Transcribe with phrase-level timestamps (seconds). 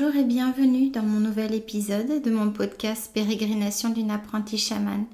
[0.00, 5.06] Bonjour et bienvenue dans mon nouvel épisode de mon podcast Pérégrination d'une apprentie chamane.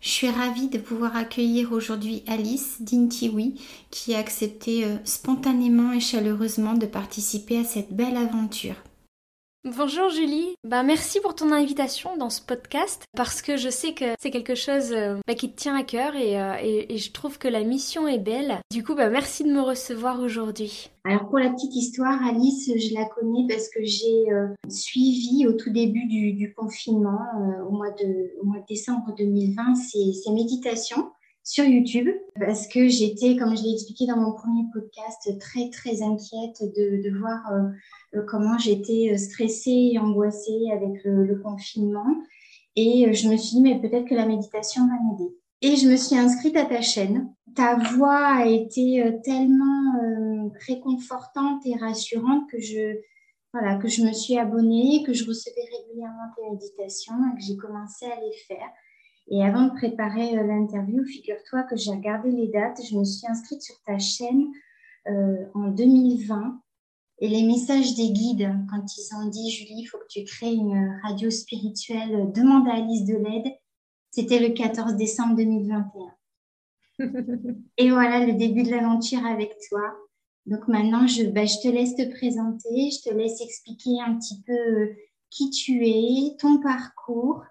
[0.00, 3.60] Je suis ravie de pouvoir accueillir aujourd'hui Alice d'Intiwi
[3.90, 8.76] qui a accepté euh, spontanément et chaleureusement de participer à cette belle aventure.
[9.66, 14.04] Bonjour Julie, bah, merci pour ton invitation dans ce podcast parce que je sais que
[14.20, 17.48] c'est quelque chose euh, bah, qui te tient à cœur euh, et, je trouve que
[17.48, 18.60] la mission est belle.
[18.70, 20.90] Du coup, bah, merci de me recevoir aujourd'hui.
[21.04, 25.54] Alors pour la petite histoire, Alice, je la connais parce que j'ai euh, suivi au
[25.54, 27.22] tout début du, confinement,
[27.66, 31.10] au, mois de, au mois de décembre 2020, ses, méditations
[31.42, 32.08] sur YouTube
[32.38, 37.02] parce que j'étais, comme je l'ai expliqué dans mon premier podcast, très très inquiète de,
[37.02, 37.40] de voir
[38.22, 42.06] comment j'étais euh, stressée et angoissée avec le, confinement.
[42.76, 45.34] Et euh, je me suis dit, mais peut-être que la méditation va m'aider.
[45.62, 47.32] Et je me suis inscrite à ta chaîne.
[47.54, 49.94] Ta voix a été tellement
[50.66, 52.98] réconfortante et rassurante que je,
[53.52, 57.56] voilà, que je me suis abonnée, que je recevais régulièrement tes méditations et que j'ai
[57.56, 58.68] commencé à les faire.
[59.28, 62.80] Et avant de préparer l'interview, figure-toi que j'ai regardé les dates.
[62.90, 64.48] Je me suis inscrite sur ta chaîne
[65.06, 66.60] en 2020
[67.18, 70.52] et les messages des guides, quand ils ont dit, Julie, il faut que tu crées
[70.52, 73.52] une radio spirituelle, demande à Alice de l'aide,
[74.10, 76.14] c'était le 14 décembre 2021.
[77.78, 79.94] et voilà le début de l'aventure avec toi.
[80.46, 84.42] Donc maintenant, je, ben, je te laisse te présenter, je te laisse expliquer un petit
[84.42, 84.94] peu euh,
[85.30, 87.42] qui tu es, ton parcours,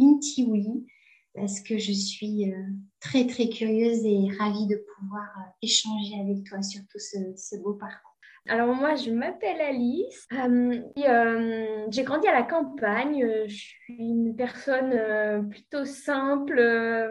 [0.00, 0.86] Intiwi,
[1.34, 2.62] parce que je suis euh,
[3.00, 7.74] très très curieuse et ravie de pouvoir euh, échanger avec toi sur tout ce beau
[7.74, 8.07] parcours.
[8.48, 10.26] Alors moi, je m'appelle Alice.
[10.32, 13.22] Euh, euh, j'ai grandi à la campagne.
[13.22, 16.54] Euh, je suis une personne plutôt simple.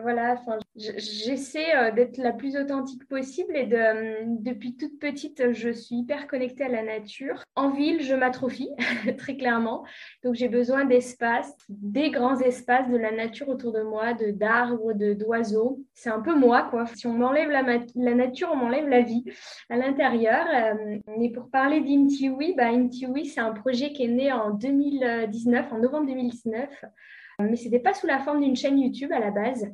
[0.02, 0.34] voilà.
[0.34, 6.28] Enfin, j'essaie d'être la plus authentique possible et de, depuis toute petite, je suis hyper
[6.28, 7.44] connectée à la nature.
[7.56, 8.70] En ville, je m'atrophie
[9.18, 9.84] très clairement.
[10.24, 14.94] Donc j'ai besoin d'espace, des grands espaces, de la nature autour de moi, de d'arbres,
[14.94, 15.84] d'oiseaux.
[15.94, 16.86] C'est un peu moi, quoi.
[16.96, 17.64] Si on m'enlève la,
[17.96, 19.24] la, nature, on m'enlève la vie
[19.70, 20.46] à l'intérieur
[21.34, 22.70] pour parler d'Intiwi, bah,
[23.26, 26.86] c'est un projet qui est né en 2019, en novembre 2019,
[27.40, 29.68] mais ce n'était pas sous la forme d'une chaîne YouTube à la base.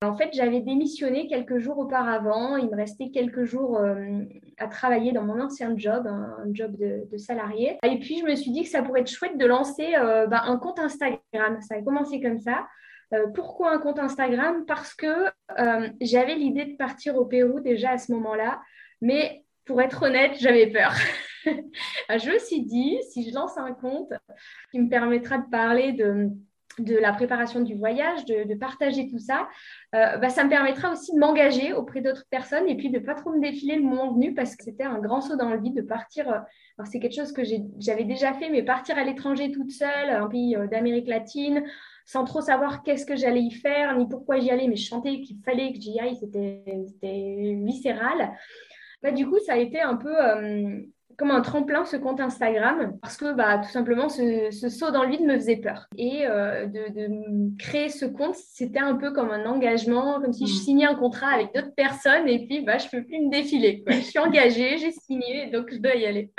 [0.00, 2.56] En fait, j'avais démissionné quelques jours auparavant.
[2.56, 4.22] Il me restait quelques jours euh,
[4.56, 7.78] à travailler dans mon ancien job, un, job de, salarié.
[7.82, 10.42] Et puis, je me suis dit que ça pourrait être chouette de lancer euh, bah,
[10.44, 11.60] un compte Instagram.
[11.62, 12.68] Ça a commencé comme ça.
[13.12, 14.64] Euh, pourquoi un compte Instagram?
[14.66, 15.30] Parce que
[16.00, 18.60] j'avais l'idée de partir au Pérou déjà à ce moment-là,
[19.00, 20.92] mais pour être honnête, j'avais peur.
[21.44, 24.12] je me suis dit, si je lance un compte
[24.70, 26.30] qui me permettra de parler de,
[26.82, 29.48] de la préparation du voyage, de, partager tout ça,
[29.94, 33.14] euh, bah, ça me permettra aussi de m'engager auprès d'autres personnes et puis de pas
[33.14, 35.76] trop me défiler le moment venu parce que c'était un grand saut dans le vide
[35.76, 36.28] de partir.
[36.28, 37.42] Euh, c'est quelque chose que
[37.78, 41.64] j'avais déjà fait, mais partir à l'étranger toute seule, un pays euh, d'Amérique latine,
[42.04, 45.38] sans trop savoir qu'est-ce que j'allais y faire, ni pourquoi j'y allais, mais je qu'il
[45.44, 46.62] fallait que j'y aille, c'était
[47.64, 48.32] viscéral.
[49.02, 50.12] Bah, du coup, ça a été un peu
[51.18, 55.10] comme un tremplin ce compte Instagram parce que bah, tout simplement ce, saut dans le
[55.10, 55.88] vide me faisait peur.
[55.98, 60.54] Et euh, de, créer ce compte, c'était un peu comme un engagement, comme si je
[60.54, 60.62] mm.
[60.62, 63.82] signais un contrat avec d'autres personnes et puis bah, je ne peux plus me défiler.
[63.88, 66.30] Je suis engagée, j'ai signé, donc je dois y aller.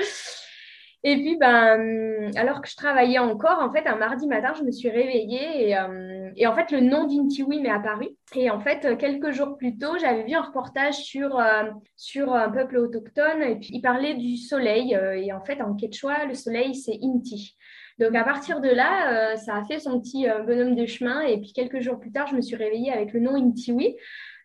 [1.04, 4.72] Et puis, ben, alors que je travaillais encore, en fait, un mardi matin, je me
[4.72, 8.10] suis réveillée et, euh, et en fait, le nom d'Intiwi m'est apparu.
[8.36, 11.64] Et en fait, quelques jours plus tôt, j'avais vu un reportage sur, euh,
[11.96, 14.96] sur un peuple autochtone et puis il parlait du soleil.
[14.96, 17.56] Euh, et en fait, en quechua, le soleil, c'est Inti.
[18.00, 21.20] Donc à partir de là, ça a fait son petit bonhomme de chemin.
[21.20, 23.98] Et puis quelques jours plus tard, je me suis réveillée avec le nom Intiwi.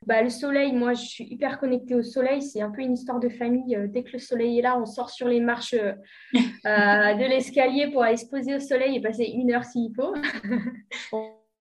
[0.06, 2.42] Bah, le soleil, moi, je suis hyper connectée au soleil.
[2.42, 3.75] C'est un peu une histoire de famille.
[3.75, 5.92] Euh, dès que le soleil est là, on sort sur les marches euh,
[6.34, 10.14] euh, de l'escalier pour aller se poser au soleil et passer une heure s'il faut.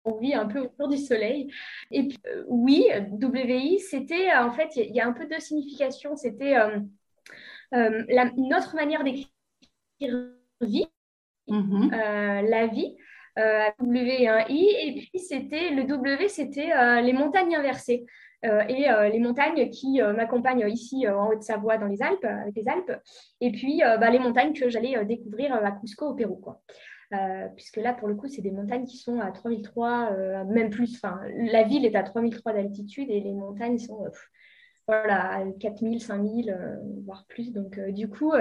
[0.06, 1.52] On vit un peu autour du soleil.
[1.92, 2.88] Et puis, oui,
[3.22, 6.16] WI, c'était en fait, il y, a un peu de signification.
[6.16, 6.56] C'était
[7.72, 9.30] une autre manière d'écrire
[10.62, 10.88] vie,
[11.48, 12.50] mm-hmm.
[12.50, 12.96] la vie.
[13.36, 18.06] W et un I, et puis c'était le W, c'était les montagnes inversées.
[18.46, 22.56] Euh, et euh, les montagnes qui euh, m'accompagnent ici en Haute-Savoie dans les Alpes, avec
[22.56, 22.92] les Alpes,
[23.40, 26.36] et puis bah, les montagnes que j'allais découvrir à Cusco au Pérou.
[26.36, 26.62] Quoi.
[27.56, 30.96] Puisque là, pour le coup, c'est des montagnes qui sont à 3003, même plus.
[30.96, 31.20] Enfin,
[31.52, 34.06] la ville est à 3003 d'altitude et les montagnes sont
[34.88, 37.52] voilà, à 4000, 5000, voire plus.
[37.52, 38.34] Donc, du coup,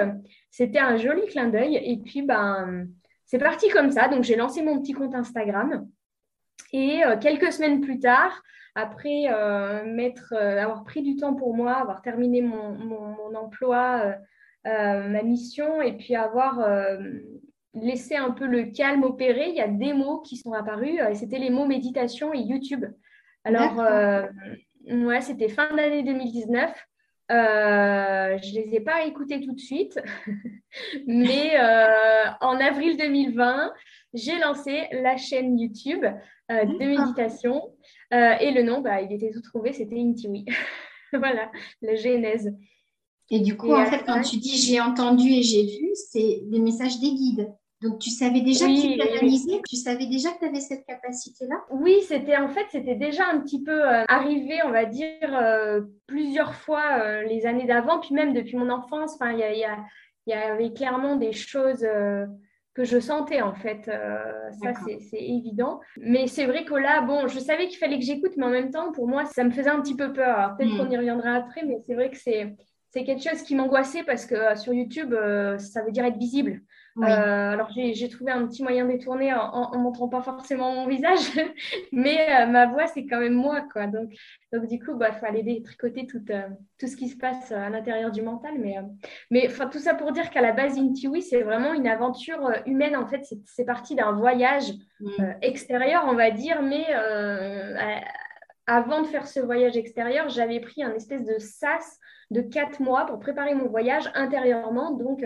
[0.51, 1.77] c'était un joli clin d'œil.
[1.77, 2.87] Et puis, ben,
[3.27, 4.09] c'est parti comme ça.
[4.09, 5.89] Donc, j'ai lancé mon petit compte Instagram.
[6.73, 8.43] Et quelques semaines plus tard,
[8.75, 9.85] après euh,
[10.33, 14.15] euh, avoir pris du temps pour moi, avoir terminé mon, emploi,
[14.67, 16.61] euh, ma mission, et puis avoir
[17.75, 21.01] laissé un peu le calme opérer, il y a des mots qui sont apparus.
[21.11, 22.85] et C'était les mots méditation et YouTube.
[23.45, 23.77] Alors,
[24.89, 26.73] ouais, c'était fin d'année 2019.
[27.33, 29.99] Euh, je ne les ai pas écoutés tout de suite,
[31.07, 33.73] mais euh, en avril 2020,
[34.13, 37.75] j'ai lancé la chaîne YouTube euh, de méditation
[38.11, 40.45] et le nom, bah, il était tout trouvé, c'était Intiwi.
[41.15, 42.55] voilà, la genèse.
[43.31, 46.59] Et du coup, en fait, quand tu dis j'ai entendu et j'ai vu, c'est des
[46.59, 47.51] messages des guides.
[47.83, 51.57] Donc, tu savais déjà que tu réalisais, tu savais déjà que tu avais cette capacité-là?
[51.71, 55.81] Oui, c'était en fait, c'était déjà un petit peu euh, arrivé, on va dire, euh,
[56.07, 59.19] plusieurs fois euh, les années d'avant, puis même depuis mon enfance.
[59.21, 59.67] Il
[60.29, 61.85] y, avait clairement des choses
[62.75, 63.87] que je sentais en fait.
[63.87, 64.73] ça,
[65.11, 65.81] c'est évident.
[65.97, 68.71] Mais c'est vrai que là, bon, je savais qu'il fallait que j'écoute, mais en même
[68.71, 70.55] temps, pour moi, ça me faisait un petit peu peur.
[70.57, 70.79] Peut-être hmm.
[70.79, 72.55] qu'on y reviendra après, mais c'est vrai que c'est
[72.91, 75.15] c'est quelque chose qui m'angoissait parce que sur YouTube,
[75.59, 76.61] ça veut dire être visible.
[76.99, 81.21] Euh, alors j'ai trouvé un petit moyen détourné en, en, montrant pas forcément mon visage,
[81.93, 83.87] mais euh, ma voix c'est quand même moi quoi.
[83.87, 84.11] Donc,
[84.53, 86.49] donc du coup, il bah, faut aller détricoter tout, euh,
[86.79, 88.53] tout ce qui se passe à l'intérieur du mental.
[88.59, 88.77] Mais,
[89.31, 92.97] mais tout ça pour dire qu'à la base, Intiwi, c'est vraiment une aventure humaine.
[92.97, 94.73] En fait, c'est parti d'un voyage
[95.41, 96.87] extérieur, on va dire, mais
[98.67, 101.99] avant de faire ce voyage extérieur, j'avais pris un espèce de sas
[102.31, 104.91] de quatre mois pour préparer mon voyage intérieurement.
[104.91, 105.25] Donc,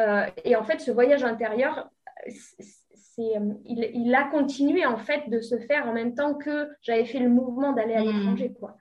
[0.00, 1.90] euh, et en fait, ce voyage intérieur,
[2.26, 7.18] euh, il, a continué en fait de se faire en même temps que j'avais fait
[7.18, 8.06] le mouvement d'aller à mmh.
[8.06, 8.52] l'étranger.
[8.58, 8.76] Quoi.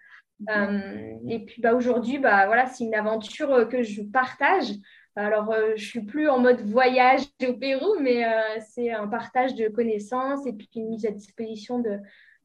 [0.49, 4.71] Euh, et puis bah, aujourd'hui, bah, voilà, c'est une aventure que je partage.
[5.15, 8.23] Alors, je suis plus en mode voyage au Pérou, mais
[8.61, 11.83] c'est un partage de connaissances et puis une mise à disposition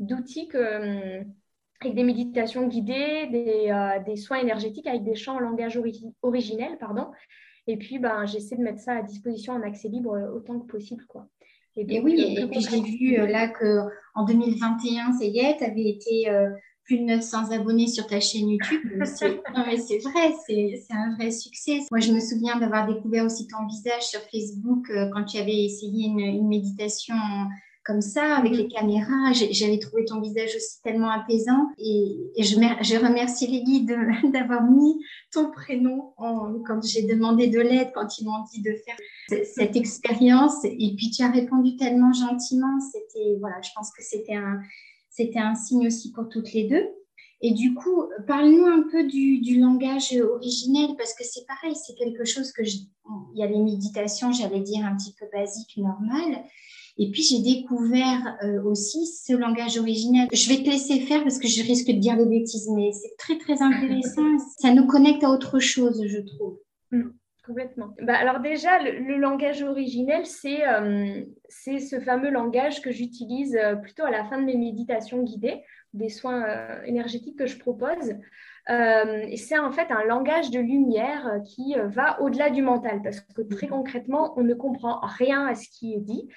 [0.01, 5.79] d'outils avec des méditations guidées, des, des, soins énergétiques avec des chants en langage
[6.23, 7.13] originel, pardon,
[7.67, 10.67] et puis, ben, j'essaie de mettre ça à disposition en accès libre euh, autant que
[10.67, 11.05] possible.
[11.07, 11.27] Quoi.
[11.77, 15.65] Et, oui, euh, et, puis j'ai vu euh, là qu'en 2021, ça y est, tu
[15.65, 16.29] avais été
[16.85, 18.83] plus de 900 abonnés sur ta chaîne YouTube.
[19.55, 21.79] non, mais c'est vrai, c'est un vrai succès.
[21.91, 26.07] Moi, je me souviens d'avoir découvert aussi ton visage sur Facebook quand tu avais essayé
[26.07, 27.17] une, une méditation
[27.85, 29.33] comme ça, avec les caméras.
[29.33, 31.69] J'avais trouvé ton visage aussi tellement apaisant.
[31.79, 33.95] Et, je, je, remercie les guides
[34.33, 34.99] d'avoir mis
[35.33, 36.15] ton prénom
[36.67, 40.65] quand j'ai demandé de l'aide, quand ils m'ont dit de faire cette expérience.
[40.65, 42.81] Et puis tu as répondu tellement gentiment.
[42.81, 44.61] C'était, voilà, je pense que c'était un,
[45.11, 46.89] c'était un signe aussi pour toutes les deux.
[47.41, 51.95] Et du coup, parle-nous un peu du, du, langage originel, parce que c'est pareil, c'est
[51.95, 52.77] quelque chose que je...
[53.35, 56.43] Il y a les méditations, j'allais dire, un petit peu basiques, normales.
[56.97, 60.29] Et puis, j'ai découvert euh, aussi ce langage originel.
[60.33, 63.17] Je vais te laisser faire parce que je risque de dire des bêtises, mais c'est
[63.19, 64.39] très, très intéressant.
[64.59, 66.59] Ça nous connecte à autre chose, je trouve.
[66.93, 67.11] Mm,
[67.45, 67.95] complètement.
[68.01, 74.05] Bah, alors déjà, le, langage originel, c'est euh, ce fameux langage que j'utilise euh, plutôt
[74.05, 75.63] à la fin de mes méditations guidées,
[75.95, 76.45] des soins
[76.85, 78.15] énergétiques que je propose.
[78.71, 83.03] Euh, c'est en fait un langage de lumière euh, qui euh, va au-delà du mental
[83.03, 86.29] parce que très concrètement, on ne comprend rien à ce qui est dit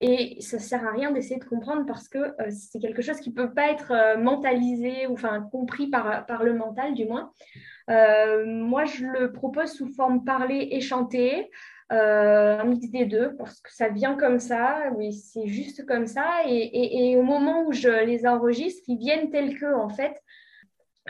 [0.00, 3.52] et ça sert à rien d'essayer de comprendre parce que c'est quelque chose qui peut
[3.52, 7.32] pas être mentalisé ou enfin compris par, par le mental du moins.
[7.88, 11.50] moi, je le propose sous forme parlée et chantée.
[11.90, 16.44] un mix des deux parce que ça vient comme ça, oui, c'est juste comme ça.
[16.46, 20.22] Et, et, au moment où je les enregistre, ils viennent tels que, en fait,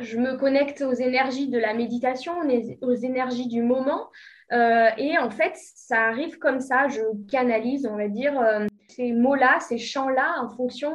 [0.01, 2.35] je me connecte aux énergies de la méditation,
[2.83, 4.09] aux énergies du moment.
[4.53, 7.01] Euh, et en fait, ça arrive comme ça, je
[7.31, 10.95] canalise, on va dire, euh, ces mots-là, ces chants-là en fonction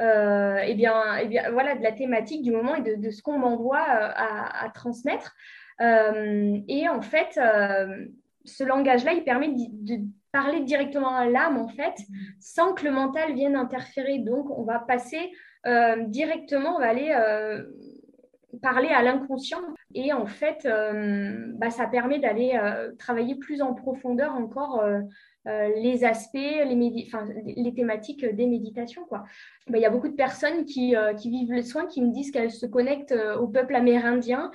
[0.00, 3.38] euh, eh bien, eh bien, voilà, de la thématique du moment et de, ce qu'on
[3.38, 5.34] m'envoie à, transmettre.
[5.80, 7.38] et en fait,
[8.44, 10.02] ce langage-là, il permet de, de
[10.32, 11.94] parler directement à l'âme, en fait,
[12.38, 14.18] sans que le mental vienne interférer.
[14.18, 15.32] Donc, on va passer
[16.06, 17.12] directement, on va aller
[18.62, 19.60] parler à l'inconscient.
[19.94, 25.00] Et en fait, euh, bah, ça permet d'aller euh, travailler plus en profondeur encore euh,
[25.46, 27.08] les aspects, les,
[27.56, 29.06] les, thématiques des méditations.
[29.10, 29.24] Bah,
[29.68, 32.50] il y a beaucoup de personnes qui, qui, vivent le soin qui me disent qu'elles
[32.50, 34.50] se connectent au peuple amérindien.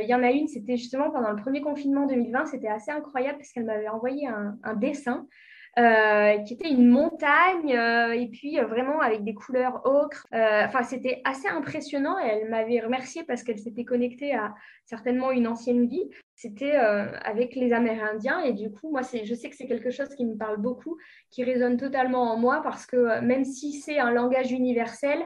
[0.00, 3.38] Il y en a une, c'était justement pendant le premier confinement 2020, c'était assez incroyable
[3.38, 5.28] parce qu'elle m'avait envoyé un, dessin
[5.76, 10.26] qui était une montagne euh, et puis euh, vraiment avec des couleurs ocre.
[10.32, 15.46] Enfin, c'était assez impressionnant et elle m'avait remercié parce qu'elle s'était connectée à certainement une
[15.46, 16.10] ancienne vie.
[16.34, 20.24] C'était avec les Amérindiens et du coup, moi, je sais que c'est quelque chose qui
[20.24, 20.98] me parle beaucoup,
[21.30, 25.20] qui résonne totalement en moi parce que même si c'est un langage universel,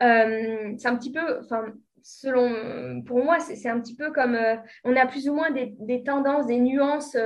[0.00, 1.66] c'est un petit peu, enfin,
[2.02, 4.36] selon, pour moi, c'est un petit peu comme,
[4.84, 7.16] on a plus ou moins des tendances, des nuances,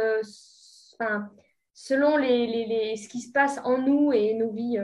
[0.99, 1.31] enfin,
[1.83, 4.79] selon les, ce qui se passe en nous et nos vies,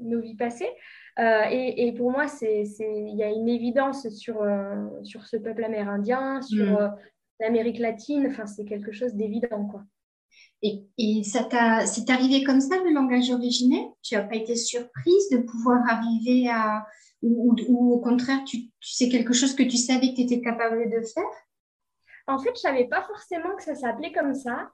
[0.00, 0.70] nos vies passées.
[1.18, 4.44] Et, et, pour moi, il y a une évidence sur,
[5.04, 6.96] sur ce peuple amérindien, sur mm.
[7.40, 8.26] l'Amérique latine.
[8.28, 9.84] Enfin, c'est quelque chose d'évident, quoi.
[10.62, 13.84] Et, et ça t'a, c'est arrivé comme ça le langage originel?
[14.02, 16.84] Tu n'as pas été surprise de pouvoir arriver à,
[17.22, 21.00] ou, au contraire, tu, sais quelque chose que tu savais que tu étais capable de
[21.02, 21.24] faire?
[22.26, 24.70] En fait, je savais pas forcément que ça s'appelait comme ça.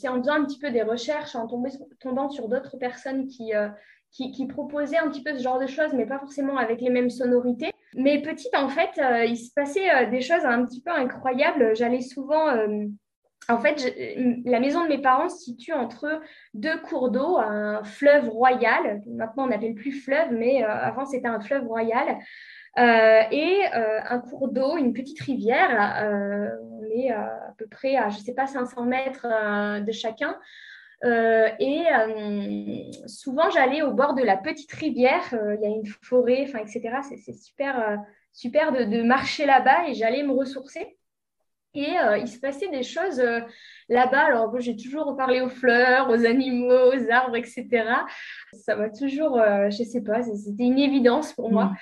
[0.00, 3.68] C'est en faisant un petit peu des recherches, en tombant sur d'autres personnes euh,
[4.10, 6.88] qui, qui, proposaient un petit peu ce genre de choses, mais pas forcément avec les
[6.88, 7.70] mêmes sonorités.
[7.94, 11.76] Mais petite, en fait, euh, il se passait euh, des choses un petit peu incroyables.
[11.76, 12.46] J'allais souvent
[13.48, 13.94] en fait,
[14.44, 16.20] la maison de mes parents se situe entre
[16.54, 19.02] deux cours d'eau, un fleuve royal.
[19.06, 22.18] Maintenant, on n'appelle plus fleuve, mais avant, c'était un fleuve royal.
[22.78, 25.70] Euh, et euh, un cours d'eau, une petite rivière.
[26.62, 29.26] on est à peu près à, je ne sais pas, 500 mètres
[29.80, 30.38] de chacun.
[31.04, 31.84] et
[33.06, 35.22] souvent, j'allais au bord de la petite rivière.
[35.32, 37.00] Il y a une forêt, etc.
[37.02, 37.98] C'est super,
[38.32, 40.99] super de marcher là-bas et j'allais me ressourcer.
[41.74, 43.40] Et euh, il se passait des choses euh,
[43.88, 44.24] là-bas.
[44.24, 47.66] Alors, j'ai toujours parlé aux fleurs, aux animaux, aux arbres, etc.
[48.52, 51.72] Ça m'a toujours, euh, je ne sais pas, c'était une évidence pour moi.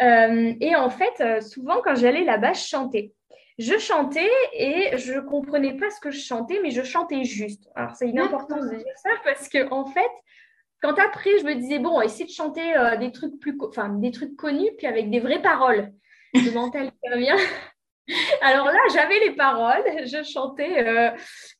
[0.00, 0.56] Mm.
[0.60, 3.12] et en fait, souvent, quand j'allais là-bas, je chantais.
[3.58, 7.68] Je chantais et je ne comprenais pas ce que je chantais, mais je chantais juste.
[7.76, 10.10] Alors, c'est une importance de dire ça parce que, en fait,
[10.80, 14.36] quand après, je me disais, bon, essayer de chanter des trucs plus, enfin, des trucs
[14.36, 15.92] connus, puis avec des vraies paroles.
[16.34, 17.36] Le mental qui revient.
[18.42, 21.10] Alors là, j'avais les paroles, je chantais euh,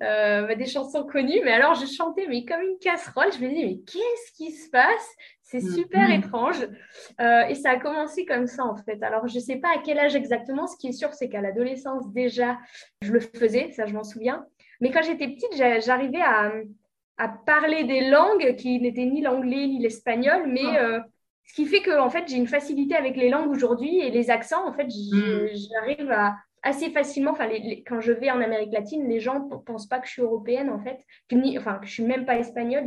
[0.03, 3.33] euh, bah, des chansons connues, mais alors je chantais mais comme une casserole.
[3.33, 5.09] Je me disais, mais qu'est-ce qui se passe?
[5.43, 6.13] C'est mm, super mm.
[6.13, 6.69] étrange.
[7.21, 9.03] Euh, et ça a commencé comme ça en fait.
[9.03, 10.67] Alors je ne sais pas à quel âge exactement.
[10.67, 12.59] Ce qui est sûr, c'est qu'à l'adolescence déjà,
[13.01, 14.45] je le faisais, ça je m'en souviens.
[14.81, 16.51] Mais quand j'étais petite, j'arrivais à,
[17.47, 21.05] parler des langues qui n'étaient ni l'anglais ni l'espagnol, mais ah.
[21.47, 24.31] Ce qui fait que en fait, j'ai une facilité avec les langues aujourd'hui et les
[24.31, 24.67] accents.
[24.67, 25.47] En fait, hmm.
[25.55, 27.33] j'arrive à assez facilement.
[27.33, 27.49] Enfin,
[27.87, 30.71] quand je vais en Amérique latine, les gens ne pensent pas que je suis européenne
[30.71, 30.99] en fait,
[31.29, 32.85] que ni, enfin que je suis même pas espagnole.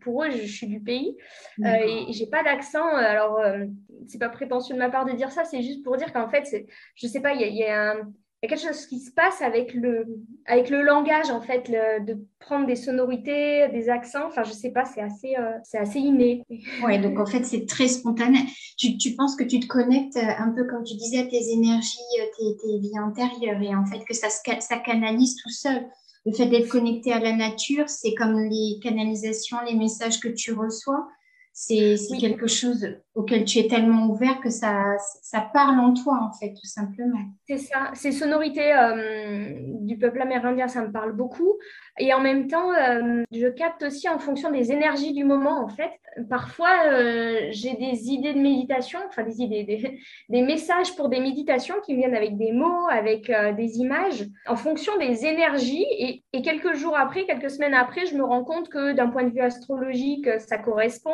[0.00, 1.16] pour eux, je, suis du pays
[1.64, 2.86] euh, et, j'ai pas d'accent.
[2.86, 3.66] Alors, euh,
[4.06, 5.44] c'est pas prétentieux de ma part de dire ça.
[5.44, 6.48] C'est juste pour dire qu'en fait,
[6.94, 8.12] je sais pas, il y, y, a un
[8.42, 10.04] y a quelque chose qui se passe avec le,
[10.46, 14.26] avec le langage, en fait, de prendre des sonorités, des accents.
[14.26, 16.42] Enfin, je sais pas, c'est assez, euh, assez inné.
[16.82, 18.40] Ouais, donc en fait, c'est très spontané.
[18.76, 21.52] Tu, tu, penses que tu te connectes euh, un peu, comme tu disais, à tes
[21.52, 25.86] énergies, euh, tes, tes vies antérieures, et en fait, que ça, ça canalise tout seul.
[26.26, 30.52] Le fait d'être connecté à la nature, c'est comme les canalisations, les messages que tu
[30.52, 31.06] reçois
[31.52, 36.32] c'est quelque chose auquel tu es tellement ouvert que ça, ça parle en toi, en
[36.32, 37.20] fait, tout simplement.
[37.46, 37.90] C'est ça.
[37.94, 41.58] Ces sonorités euh, du peuple amérindien, ça me parle beaucoup.
[41.98, 45.68] Et en même temps, euh, je capte aussi en fonction des énergies du moment, en
[45.68, 45.90] fait.
[46.28, 51.20] Parfois, euh, j'ai des idées de méditation, enfin des idées, des, des, messages pour des
[51.20, 55.86] méditations qui viennent avec des mots, avec des images, en fonction des énergies.
[55.98, 59.24] Et, et, quelques jours après, quelques semaines après, je me rends compte que d'un point
[59.24, 61.12] de vue astrologique, ça correspond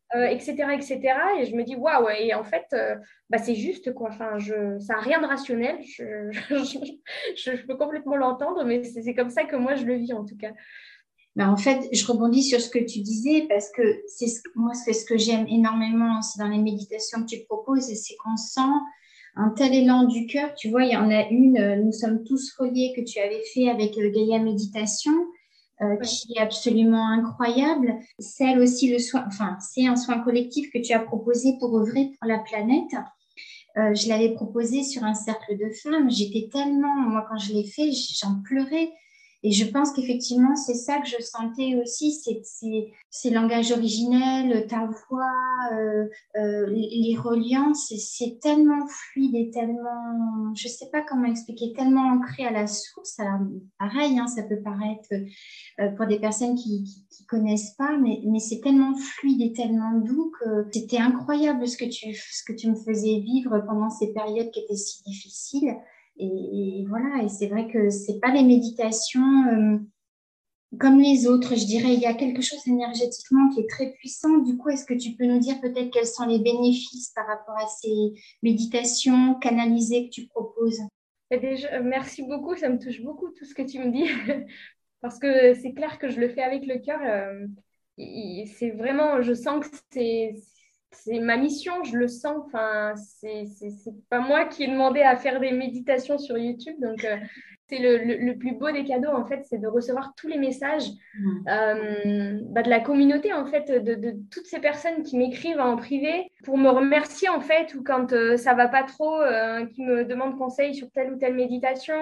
[0.15, 0.55] euh, etc.
[1.39, 2.95] Et je me dis, waouh, et en fait, euh,
[3.29, 4.09] bah, c'est juste, quoi.
[4.09, 5.77] Enfin, je, ça n'a rien de rationnel.
[5.87, 6.31] Je,
[7.35, 10.37] je, peux complètement l'entendre, mais c'est comme ça que moi, je le vis, en tout
[10.37, 10.51] cas.
[11.35, 14.73] Bah, en fait, je rebondis sur ce que tu disais parce que c'est ce, moi,
[14.73, 18.59] c'est ce que j'aime énormément aussi dans les méditations que tu proposes, c'est qu'on sent
[19.35, 20.53] un tel élan du cœur.
[20.55, 23.41] Tu vois, il y en a une, euh, nous sommes tous reliés, que tu avais
[23.53, 25.13] fait avec Gaïa Méditation.
[25.81, 27.95] Euh, qui est absolument incroyable.
[28.19, 32.11] Celle aussi, le soin, enfin, c'est un soin collectif que tu as proposé pour œuvrer
[32.19, 32.93] pour la planète.
[33.77, 36.11] Euh, je l'avais proposé sur un cercle de femmes.
[36.11, 38.91] J'étais tellement, moi, quand je l'ai fait, j'en pleurais
[39.43, 44.85] et je pense qu'effectivement, c'est ça que je sentais aussi, c'est ces langages originels, ta
[44.85, 46.07] voix, euh,
[46.37, 52.13] euh, les reliants, c'est tellement fluide et tellement, je ne sais pas comment expliquer, tellement
[52.13, 53.17] ancré à la source.
[53.79, 58.39] Pareil, hein, ça peut paraître euh, pour des personnes qui ne connaissent pas, mais, mais
[58.39, 62.69] c'est tellement fluide et tellement doux que c'était incroyable ce que, tu, ce que tu
[62.69, 65.75] me faisais vivre pendant ces périodes qui étaient si difficiles.
[66.17, 69.77] Et, voilà, et c'est vrai que c'est pas les méditations euh,
[70.79, 71.55] comme les autres.
[71.55, 74.37] Je dirais, il y a quelque chose énergétiquement qui est très puissant.
[74.39, 77.57] Du coup, est-ce que tu peux nous dire peut-être quels sont les bénéfices par rapport
[77.57, 78.13] à ces
[78.43, 80.81] méditations canalisées que tu proposes?
[81.31, 84.05] Déjà, merci beaucoup, ça me touche beaucoup tout ce que tu me dis,
[85.01, 86.99] parce que c'est clair que je le fais avec le cœur.
[87.01, 87.47] Euh,
[88.57, 90.33] c'est vraiment, je sens que c'est
[90.91, 92.43] c'est ma mission, je le sens.
[92.45, 93.45] Enfin, c'est
[94.09, 97.17] pas moi qui ai demandé à faire des méditations sur YouTube, donc euh,
[97.71, 101.47] c'est le, plus beau des cadeaux, en fait, c'est de recevoir tous les messages mm.
[101.47, 106.29] euh, bah, de la communauté, en fait, de, toutes ces personnes qui m'écrivent en privé
[106.43, 110.03] pour me remercier, en fait, ou quand euh, ça va pas trop, euh, qui me
[110.03, 111.95] demandent conseil sur telle ou telle méditation,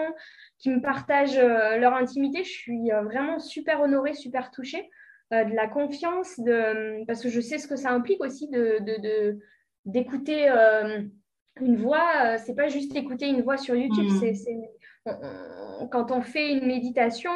[0.57, 2.43] qui me partagent leur intimité.
[2.43, 4.89] Je suis vraiment super honorée, super touchée
[5.31, 9.37] de la confiance, de, parce que je sais ce que ça implique aussi de
[9.85, 10.49] d'écouter
[11.61, 14.33] une voix, c'est pas juste écouter une voix sur YouTube, mm.
[14.33, 14.55] c'est
[15.91, 17.31] quand on fait une méditation,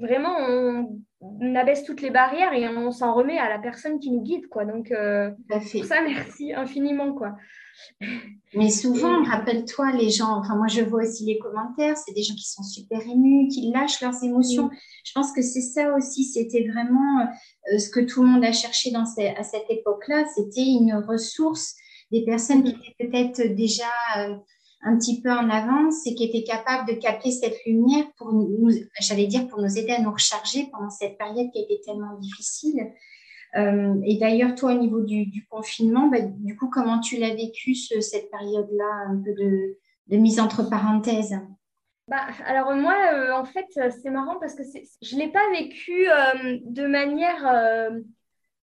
[0.00, 4.22] vraiment, on, abaisse toutes les barrières et on s'en remet à la personne qui nous
[4.22, 4.64] guide, quoi.
[4.64, 7.36] Donc, euh, pour ça, merci infiniment, quoi.
[8.54, 12.34] Mais souvent, rappelle-toi, les gens, enfin, moi, je vois aussi les commentaires, c'est des gens
[12.34, 14.70] qui sont super émus, qui lâchent leurs émotions.
[15.04, 17.20] Je pense que c'est ça aussi, c'était vraiment
[17.72, 21.74] euh, ce que tout le monde a cherché dans à cette époque-là, c'était une ressource
[22.10, 23.88] des personnes qui étaient peut-être déjà...
[24.18, 24.36] Euh,
[24.84, 28.68] un petit peu en avance et qui était capable de capter cette lumière pour nous,
[29.00, 32.92] j'allais dire, pour nous aider à nous recharger pendant cette période qui été tellement difficile.
[33.56, 37.74] Euh, et d'ailleurs, toi, au niveau du, confinement, bah, du coup, comment tu l'as vécu
[37.74, 41.38] cette période-là, un peu de, mise entre parenthèses?
[42.08, 43.66] Bah, alors moi, euh, en fait,
[44.02, 44.62] c'est marrant parce que
[45.02, 47.42] je ne l'ai pas vécu euh, de manière...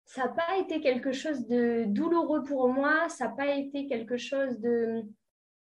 [0.06, 4.18] ça n'a pas été quelque chose de douloureux pour moi, ça n'a pas été quelque
[4.18, 5.04] chose de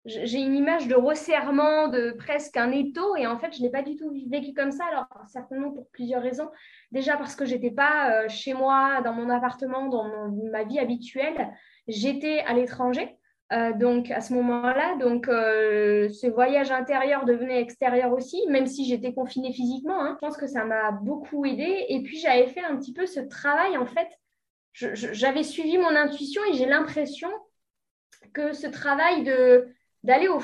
[0.06, 3.82] j'ai une image de resserrement, de presque un étau, et en fait, je n'ai pas
[3.82, 4.84] du tout vécu comme ça.
[4.86, 6.48] Alors, certainement pour plusieurs raisons.
[6.92, 11.52] Déjà parce que j'étais pas euh, chez moi, dans mon appartement, dans ma vie habituelle.
[11.88, 13.16] J'étais à l'étranger.
[13.52, 18.84] Euh, donc à ce moment-là, donc euh, ce voyage intérieur devenait extérieur aussi, même si
[18.84, 20.00] j'étais confinée physiquement.
[20.00, 20.16] Hein.
[20.20, 21.86] je pense que ça m'a beaucoup aidé.
[21.88, 24.08] Et puis j'avais fait un petit peu ce travail en fait.
[24.72, 27.30] J'avais suivi mon intuition et j'ai l'impression
[28.34, 29.68] que ce travail de
[30.06, 30.40] d'aller au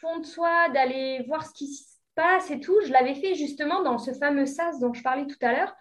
[0.00, 2.76] fond de soi, d'aller voir ce qui se passe et tout.
[2.86, 5.74] Je l'avais fait justement dans ce fameux SAS dont je parlais tout à l'heure,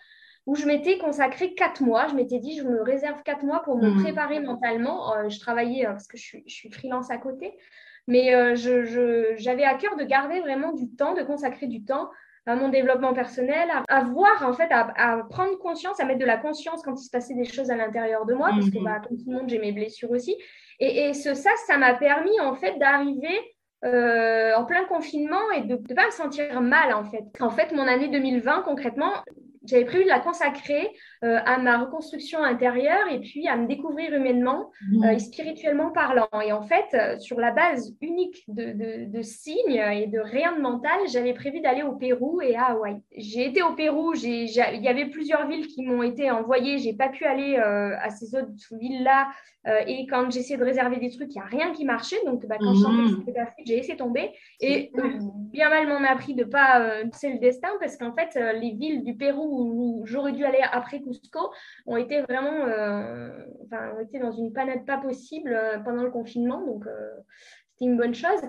[0.46, 2.08] où je m'étais consacré quatre mois.
[2.08, 4.04] Je m'étais dit, je me réserve quatre mois pour me hmm.
[4.04, 5.13] préparer mentalement.
[5.16, 7.54] Euh, je travaillais euh, parce que je suis, je suis, freelance à côté,
[8.08, 8.56] mais euh,
[9.38, 12.10] j'avais à cœur de garder vraiment du temps, de consacrer du temps
[12.46, 16.38] à mon développement personnel, à, voir en fait, à, prendre conscience, à mettre de la
[16.38, 18.86] conscience quand il se passait des choses à l'intérieur de moi, parce que hmm.
[18.86, 20.34] bah, comme tout le monde, j'ai mes blessures aussi.
[20.80, 23.40] Et, ça, ça m'a permis en fait d'arriver
[23.86, 27.24] euh, en plein confinement et de ne pas me sentir mal en fait.
[27.40, 29.12] En fait, mon année 2020, concrètement,
[29.66, 30.90] j'avais prévu de la consacrer
[31.23, 35.03] euh, à ma reconstruction intérieure et puis à me découvrir humainement mmh.
[35.03, 36.30] euh, et spirituellement parlant.
[36.45, 40.99] Et en fait, euh, sur la base unique de, signes et de rien de mental,
[41.12, 42.97] j'avais prévu d'aller au Pérou et à Hawaï.
[43.15, 47.10] J'ai été au Pérou, il y avait plusieurs villes qui m'ont été envoyées, j'ai pas
[47.10, 49.30] pu aller à ces autres villes-là.
[49.88, 52.23] et quand j'essayais de réserver des trucs, il n'y a rien qui marchait.
[52.25, 54.30] Donc, bah, quand je sentais que c'était j'ai laissé tomber.
[54.62, 54.91] Et
[55.51, 59.03] bien mal m'en a appris de pas c'est le destin parce qu'en fait, les villes
[59.03, 61.52] du Pérou où j'aurais dû aller après Cusco
[61.86, 63.30] ont été vraiment, euh,
[63.65, 66.62] enfin, ont été dans une panade pas possible euh, pendant le confinement.
[66.65, 67.10] Donc, euh,
[67.72, 68.41] c'était une bonne chose.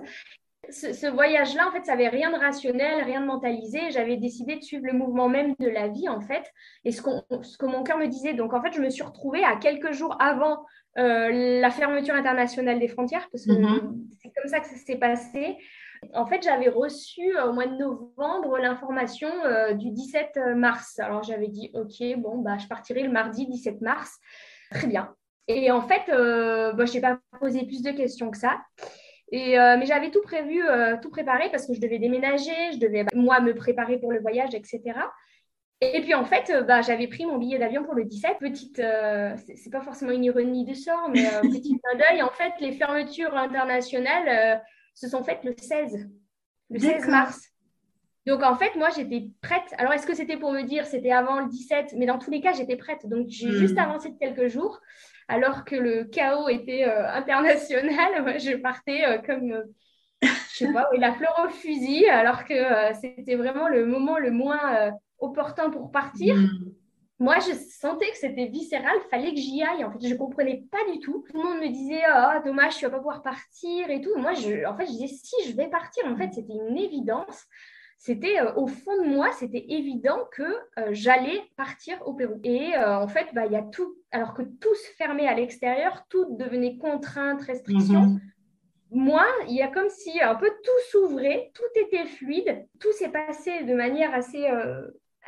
[0.69, 3.91] Ce, voyage-là, en fait, ça n'avait rien de rationnel, rien de mentalisé.
[3.91, 6.43] J'avais décidé de suivre le mouvement même de la vie, en fait,
[6.85, 7.01] et ce,
[7.41, 8.33] ce que mon cœur me disait.
[8.33, 12.89] Donc, en fait, je me suis retrouvée à quelques jours avant la fermeture internationale des
[12.89, 13.95] frontières, parce que mm-hmm.
[14.21, 15.57] c'est comme ça que ça s'est passé.
[16.13, 20.99] En fait, j'avais reçu euh, au mois de novembre l'information euh, du 17 euh, mars.
[20.99, 24.17] Alors j'avais dit, ok, bon, bah, je partirai le mardi 17 mars.
[24.71, 25.13] Très bien.
[25.47, 28.59] Et en fait, bah, je n'ai pas posé plus de questions que ça.
[29.31, 30.61] Et, mais j'avais tout prévu,
[31.01, 34.53] tout préparé parce que je devais déménager, je devais moi me préparer pour le voyage,
[34.53, 34.79] etc.
[35.81, 38.37] Et puis en fait, bah, j'avais pris mon billet d'avion pour le 17.
[38.39, 42.21] Petite, c'est pas forcément une ironie de sort, mais petit clin d'œil.
[42.21, 44.61] En fait, les fermetures internationales
[44.95, 46.09] se sont faites le 16,
[46.69, 47.49] le 16 mars.
[48.25, 49.73] Donc en fait, moi j'étais prête.
[49.77, 52.41] Alors est-ce que c'était pour me dire c'était avant le 17 Mais dans tous les
[52.41, 53.07] cas, j'étais prête.
[53.07, 53.57] Donc j'ai hmm.
[53.57, 54.79] juste avancé de quelques jours,
[55.27, 58.39] alors que le chaos était euh, international.
[58.39, 59.63] je partais euh, comme, euh,
[60.21, 62.53] je sais pas, la fleur au fusil, alors que
[63.01, 66.35] c'était vraiment le moment le moins opportun pour partir.
[66.35, 66.73] Hmm
[67.19, 69.83] moi, je sentais que c'était viscéral, fallait que j'y aille.
[69.83, 71.25] En fait, je comprenais pas du tout.
[71.29, 74.17] Tout le monde me disait oh, dommage, tu vas pas pouvoir partir et tout.
[74.17, 76.05] Moi, je, en fait, je disais si je vais partir.
[76.07, 77.45] En fait, c'était une évidence.
[77.97, 82.39] C'était euh, au fond de moi, c'était évident que euh, j'allais partir au Pérou.
[82.45, 83.97] Et euh, en fait, bah, il y a tout.
[84.11, 88.01] Alors que tout se fermait à l'extérieur, tout devenait contrainte, restriction.
[88.03, 88.21] Mhm.
[88.91, 93.09] Moi, il y a comme si un peu tout s'ouvrait, tout était fluide, tout s'est
[93.09, 94.49] passé de manière assez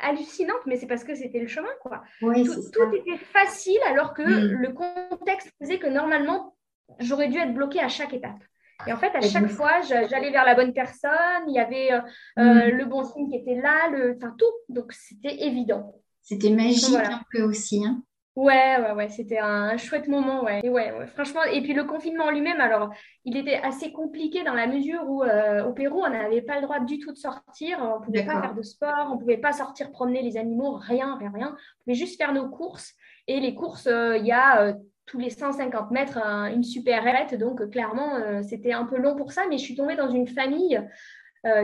[0.02, 2.02] hallucinante, mais c'est parce que c'était le chemin, quoi.
[2.20, 4.52] tout, était facile alors que mm.
[4.52, 6.56] le contexte faisait que normalement,
[6.98, 8.42] j'aurais dû être bloquée à chaque étape.
[8.86, 11.90] Et en fait, à chaque fois, j'allais vers la bonne personne, il y avait
[12.36, 12.76] mm.
[12.76, 14.16] le bon signe qui était là, le...
[14.16, 14.52] enfin tout.
[14.68, 15.94] Donc, c'était évident.
[16.20, 17.84] C'était magique un peu aussi.
[17.84, 18.02] Hein.
[18.34, 20.60] Ouais, ouais, ouais, c'était un, chouette moment, ouais.
[20.64, 22.88] Et ouais, franchement, et puis le confinement lui-même, alors,
[23.26, 26.62] il était assez compliqué dans la mesure où euh, au Pérou, on n'avait pas le
[26.62, 29.36] droit du tout de sortir, on ne pouvait pas faire de sport, on ne pouvait
[29.36, 31.48] pas sortir promener les animaux, rien, rien, rien.
[31.50, 32.94] On pouvait juste faire nos courses.
[33.28, 34.72] Et les courses, euh, il y a euh,
[35.04, 39.42] tous les 150 mètres une super arête, donc clairement, c'était un peu long pour ça,
[39.50, 40.80] mais je suis tombée dans une famille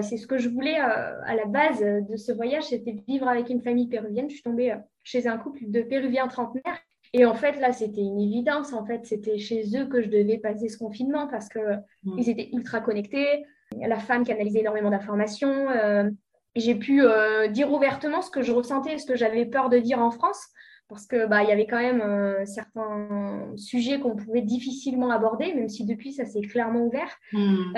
[0.02, 3.62] c'est ce que je voulais à la base de ce voyage, c'était vivre avec une
[3.62, 4.28] famille péruvienne.
[4.28, 4.74] Je suis tombée
[5.08, 6.78] chez un couple de Péruviens trentenaires.
[7.14, 8.74] Et en fait, là, c'était une évidence.
[8.74, 12.18] En fait, c'était chez eux que je devais passer ce confinement parce qu'ils mm.
[12.18, 13.44] ils étaient ultra connectés.
[13.80, 15.70] La femme qui analysait énormément d'informations.
[15.70, 16.10] Euh,
[16.56, 19.98] j'ai pu euh, dire ouvertement ce que je ressentais, ce que j'avais peur de dire
[19.98, 20.42] en France,
[20.88, 25.54] parce que bah, il y avait quand même euh, certains sujets qu'on pouvait difficilement aborder,
[25.54, 27.16] même si depuis ça s'est clairement ouvert.
[27.32, 27.76] Mm.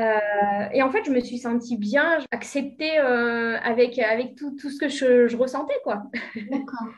[0.72, 4.88] et en fait, je me suis sentie bien acceptée avec avec tout, tout, ce que
[4.88, 6.02] je, je ressentais, quoi.
[6.50, 6.88] D'accord.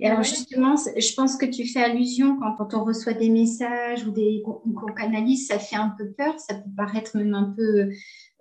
[0.00, 4.10] Et alors justement, je pense que tu fais allusion quand, on reçoit des messages ou
[4.10, 7.90] des qu'on canalise, ça fait un peu peur, ça peut paraître même un peu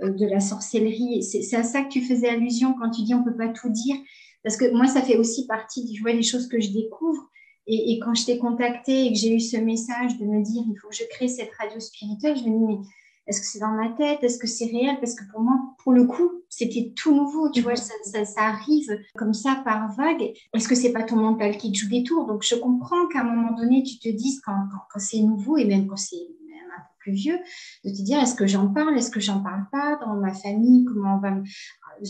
[0.01, 1.23] euh, de la sorcellerie.
[1.23, 3.95] C'est à ça que tu faisais allusion quand tu dis on peut pas tout dire,
[4.43, 7.29] parce que moi ça fait aussi partie, tu vois, des choses que je découvre.
[7.67, 10.63] Et, et quand je t'ai contacté et que j'ai eu ce message de me dire
[10.67, 12.87] il faut que je crée cette radio spirituelle, je me dis mais
[13.27, 14.23] est-ce que c'est dans ma tête?
[14.23, 14.97] Est-ce que c'est réel?
[14.99, 17.49] Parce que pour moi, pour le coup, c'était tout nouveau.
[17.49, 20.31] Tu vois, ça, ça, arrive comme ça par vague.
[20.53, 22.27] Est-ce que c'est pas ton mental qui te joue des tours?
[22.27, 25.65] Donc, je comprends qu'à un moment donné, tu te dises quand, quand, c'est nouveau et
[25.65, 27.39] même quand c'est même un peu plus vieux,
[27.83, 28.95] de te dire est-ce que j'en parle?
[28.95, 31.35] Est-ce que j'en parle pas Dans ma famille, comment on va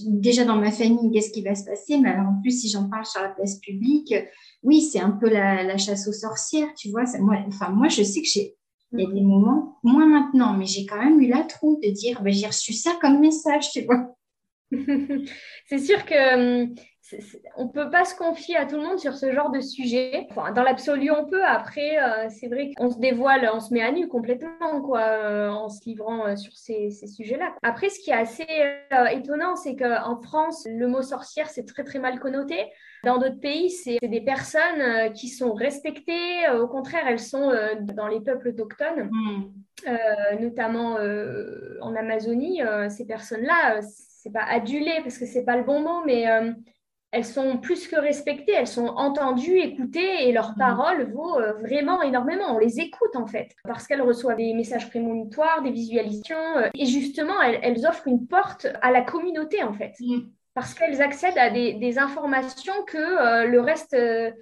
[0.04, 1.98] Déjà dans ma famille, qu'est-ce qui va se passer?
[1.98, 4.14] Mais alors en plus, si j'en parle sur la place publique,
[4.64, 7.04] oui, c'est un peu la, chasse aux sorcières, tu vois.
[7.20, 8.58] moi, enfin, moi, je sais que j'ai
[8.92, 11.90] il y a des moments, moins maintenant, mais j'ai quand même eu la troupe de
[11.90, 14.16] dire, ben, j'ai reçu ça comme message, tu vois.
[15.68, 16.66] c'est sûr que
[17.56, 20.28] on ne peut pas se confier à tout le monde sur ce genre de sujet.
[20.32, 21.44] Enfin, dans l'absolu, on peut.
[21.46, 25.50] Après, euh, c'est vrai qu'on se dévoile, on se met à nu complètement, quoi, euh,
[25.50, 27.54] en se livrant euh, sur ces, ces sujets-là.
[27.62, 28.48] Après, ce qui est assez
[29.12, 32.56] étonnant, c'est qu'en France, le mot sorcière, c'est très, très mal connoté.
[33.04, 36.50] Dans d'autres pays, c'est des personnes qui sont respectées.
[36.60, 40.40] Au contraire, elles sont dans les peuples autochtones, hmm.
[40.40, 40.98] notamment
[41.82, 42.62] en Amazonie.
[42.90, 46.26] ces personnes-là, c'est pas adulé parce que c'est pas le bon mot, mais
[47.16, 50.56] elles sont plus que respectées, elles sont entendues, écoutées et leur mhm.
[50.58, 52.54] parole vaut euh, vraiment énormément.
[52.54, 56.86] On les écoute en fait parce qu'elles reçoivent des messages prémonitoires, des visualisations euh, et
[56.86, 59.94] justement elles, offrent une porte à la communauté en fait.
[60.02, 60.30] Mhm.
[60.54, 63.96] Parce qu'elles accèdent à des, informations que euh, le reste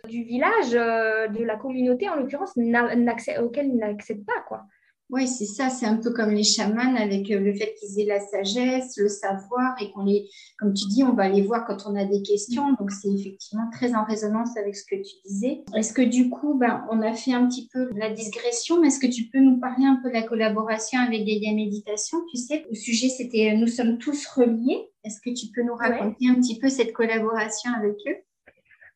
[0.07, 4.41] du village, de la communauté en l'occurrence, auxquelles ils n'accèdent pas.
[4.47, 4.61] quoi.
[5.09, 8.05] Oui, c'est ça, c'est un peu comme les chamans avec euh, le fait qu'ils aient
[8.05, 11.85] la sagesse, le savoir et qu'on les, comme tu dis, on va les voir quand
[11.85, 12.73] on a des questions.
[12.79, 15.63] Donc, c'est effectivement très en résonance avec ce que tu disais.
[15.75, 18.99] Est-ce que du coup, ben, on a fait un petit peu la digression, mais est-ce
[18.99, 22.65] que tu peux nous parler un peu de la collaboration avec Gaia Méditation Tu sais,
[22.69, 24.89] le sujet, c'était euh, Nous sommes tous reliés.
[25.03, 28.15] Est-ce que tu peux nous raconter un petit peu cette collaboration avec eux?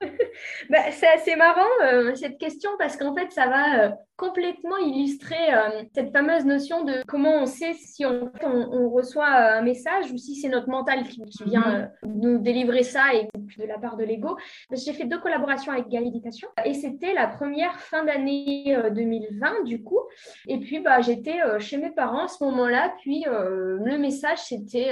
[0.69, 5.53] bah, c'est assez marrant euh, cette question parce qu'en fait, ça va euh, complètement illustrer
[5.53, 10.17] euh, cette fameuse notion de comment on sait si on, on, reçoit un message ou
[10.17, 12.21] si c'est notre mental qui, vient mhm.
[12.21, 14.37] nous délivrer ça et de la part de l'ego.
[14.71, 20.01] J'ai fait deux collaborations avec Galiditation et c'était la première fin d'année 2020 du coup.
[20.47, 22.93] Et puis, bah, j'étais chez mes parents à ce moment-là.
[23.01, 24.91] Puis, le message, c'était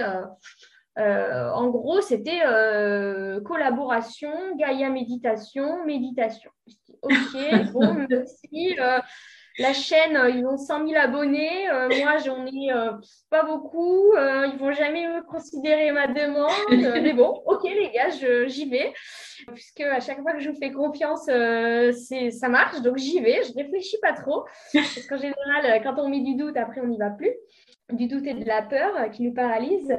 [0.97, 6.51] euh, en gros, c'était euh, collaboration, Gaïa méditation, méditation.
[7.01, 7.11] ok,
[7.73, 8.75] bon, merci.
[8.79, 8.99] Euh,
[9.57, 11.67] la chaîne, ils ont 100 000 abonnés.
[12.01, 12.69] moi, j'en ai
[13.29, 14.13] pas beaucoup.
[14.17, 16.51] ils vont jamais me considérer ma demande.
[16.69, 18.09] mais bon, ok, les gars,
[18.47, 18.93] j'y vais.
[19.53, 22.81] Puisque à chaque fois que je vous fais confiance, ça marche.
[22.81, 23.43] Donc, j'y vais.
[23.43, 24.43] Je réfléchis pas trop.
[24.73, 27.31] Parce qu'en général, quand on met du doute, après, on n'y va plus.
[27.93, 29.95] Du doute et de la peur qui nous paralyse.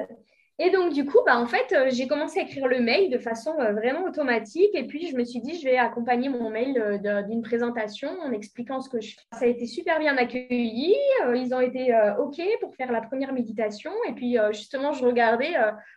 [0.58, 3.18] Et donc, du coup, bah, en fait, euh, j'ai commencé à écrire le mail de
[3.18, 4.70] façon euh, vraiment automatique.
[4.72, 8.32] Et puis, je me suis dit, je vais accompagner mon mail euh, d'une présentation en
[8.32, 9.36] expliquant ce que je fais.
[9.38, 10.96] Ça a été super bien accueilli.
[11.34, 13.92] ils ont été OK pour faire la première méditation.
[14.08, 15.54] Et puis, justement, je regardais,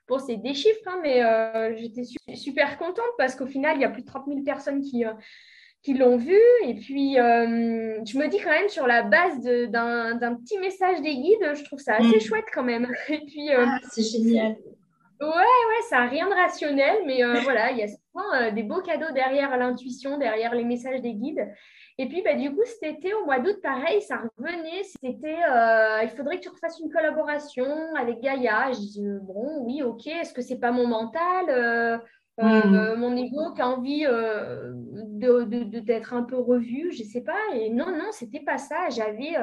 [0.08, 2.04] bon, c'est des chiffres, hein, mais j'étais
[2.36, 5.06] super contente parce qu'au final, il y a plus de 30 000 personnes qui
[5.84, 6.40] qui l'ont vu.
[6.66, 11.16] Et puis, euh, je me dis quand même, sur la base d'un petit message des
[11.16, 12.22] guides, je trouve ça assez mm.
[12.22, 12.88] chouette quand même.
[13.10, 14.58] Et puis, euh, ah, c'est génial.
[15.22, 18.82] Ouais, ouais, ça n'a rien de rationnel, mais voilà, il y a souvent des beaux
[18.82, 21.46] cadeaux derrière l'intuition, derrière les messages des guides.
[22.02, 24.84] Et puis, bah, du coup, cet été, au mois d'août, pareil, ça revenait.
[24.84, 28.72] C'était, euh, il faudrait que tu refasses une collaboration avec Gaïa.
[28.72, 30.08] Je dis, euh, bon, oui, ok.
[30.08, 31.98] Est-ce que c'est pas mon mental, euh,
[32.42, 32.96] hmm.
[32.98, 37.40] mon ego qui a envie de, d'être un peu revu Je sais pas.
[37.54, 38.90] Et non, non, c'était pas ça.
[38.90, 39.36] J'avais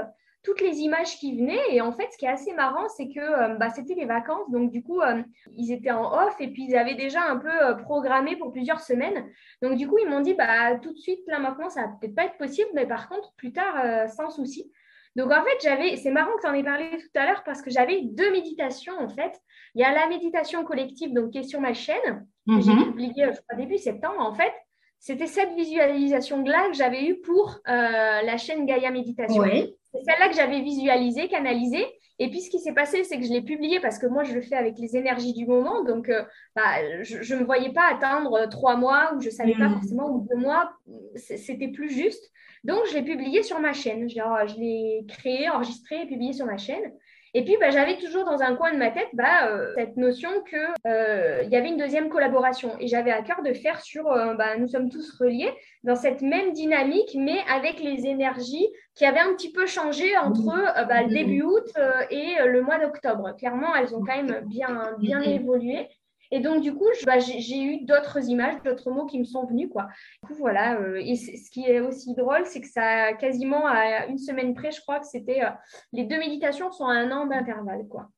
[0.47, 1.75] toutes les images qui venaient.
[1.75, 4.49] Et en fait, ce qui est assez marrant, c'est que euh, bah, c'était les vacances.
[4.51, 5.23] Donc, du coup, euh,
[5.57, 8.81] ils étaient en off et puis ils avaient déjà un peu euh, programmé pour plusieurs
[8.81, 9.27] semaines.
[9.61, 12.15] Donc, du coup, ils m'ont dit, bah, tout de suite, là, maintenant, ça va peut-être
[12.15, 14.71] pas être possible, mais par contre, plus tard, sans souci.
[15.17, 17.63] Donc, en fait, j'avais, c'est marrant que tu en aies parlé tout à l'heure parce
[17.63, 19.33] que j'avais deux méditations, en fait.
[19.75, 22.85] Il y a la méditation collective, donc qui est sur ma chaîne, que j'ai mhm.
[22.85, 24.53] publiée, je début septembre, en fait.
[24.99, 29.43] C'était cette visualisation-là que j'avais eue pour la chaîne Gaïa Méditation.
[29.45, 31.87] C'est celle-là que j'avais visualisée, canalisée.
[32.19, 34.33] Et puis, ce qui s'est passé, c'est que je l'ai publiée parce que moi, je
[34.33, 35.85] le fais avec les énergies du moment.
[35.85, 36.25] Donc, euh,
[36.55, 39.69] bah, je ne me voyais pas atteindre euh, trois mois ou je ne savais pas
[39.69, 39.75] mm.
[39.75, 40.73] forcément, ou deux mois.
[41.17, 42.31] C'était plus juste.
[42.65, 44.09] Donc, je l'ai publiée sur ma chaîne.
[44.09, 46.93] Genre, je l'ai créée, enregistrée et publiée sur ma chaîne.
[47.37, 50.31] Et puis, bah, j'avais toujours dans un coin de ma tête bah, euh, cette notion
[50.49, 52.71] qu'il euh, y avait une deuxième collaboration.
[52.81, 55.53] Et j'avais à cœur de faire sur euh, bah, Nous sommes tous reliés
[55.85, 60.47] dans cette même dynamique, mais avec les énergies qui avaient un petit peu changé entre
[60.89, 61.71] bah, le début août
[62.11, 63.37] et le mois d'octobre.
[63.37, 65.91] Clairement, elles ont quand même bien, bien évolué.
[66.31, 69.69] Et donc, du coup, bah, j'ai eu d'autres images, d'autres mots qui me sont venus.
[69.71, 69.87] Quoi.
[70.23, 70.81] Du coup, voilà.
[70.81, 74.73] Euh, et ce qui est aussi drôle, c'est que ça, quasiment à une semaine près,
[74.73, 75.45] je crois que c'était.
[75.45, 75.51] Euh,
[75.93, 77.87] les deux méditations sont à un an d'intervalle.
[77.89, 78.09] quoi.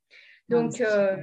[0.48, 1.16] Donc, euh,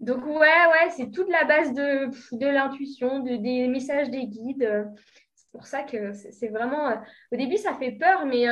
[0.00, 4.88] donc, ouais, ouais, c'est toute la base de, de l'intuition, de, des messages des guides.
[5.34, 6.92] C'est pour ça que c'est vraiment.
[7.32, 8.46] au début, ça fait peur, mais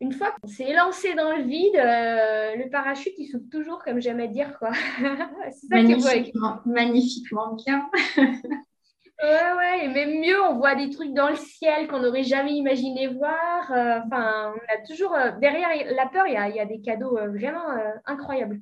[0.00, 4.00] une fois qu'on s'est lancé dans le vide, euh, le parachute, il s'ouvre toujours, comme
[4.00, 4.56] j'aime à dire.
[4.58, 4.70] Quoi.
[5.50, 7.88] c'est ça magnifiquement, magnifiquement bien.
[8.16, 12.54] ouais, ouais, et même mieux, on voit des trucs dans le ciel qu'on n'aurait jamais
[12.54, 13.72] imaginé voir.
[13.72, 16.80] Euh, enfin, on a toujours, euh, derrière la peur, il y a, y a, des
[16.80, 17.66] cadeaux vraiment
[18.04, 18.60] incroyables.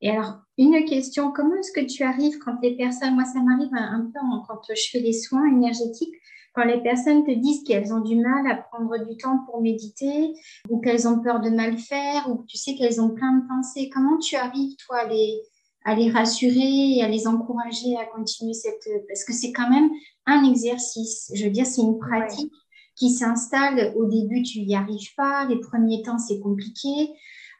[0.00, 3.72] Et alors, une question, comment est-ce que tu arrives quand les personnes, moi ça m'arrive
[3.72, 6.14] un, peu quand je fais les soins énergétiques,
[6.56, 10.32] quand les personnes te disent qu'elles ont du mal à prendre du temps pour méditer
[10.70, 13.46] ou qu'elles ont peur de mal faire ou que tu sais qu'elles ont plein de
[13.46, 15.42] pensées, comment tu arrives, toi, à les,
[15.84, 18.88] à les rassurer et à les encourager à continuer cette...
[19.06, 19.90] Parce que c'est quand même
[20.24, 21.30] un exercice.
[21.34, 22.52] Je veux dire, c'est une pratique
[22.94, 23.92] qui s'installe.
[23.94, 25.46] Au début, tu n'y arrives pas.
[25.46, 27.10] Les premiers temps, c'est compliqué.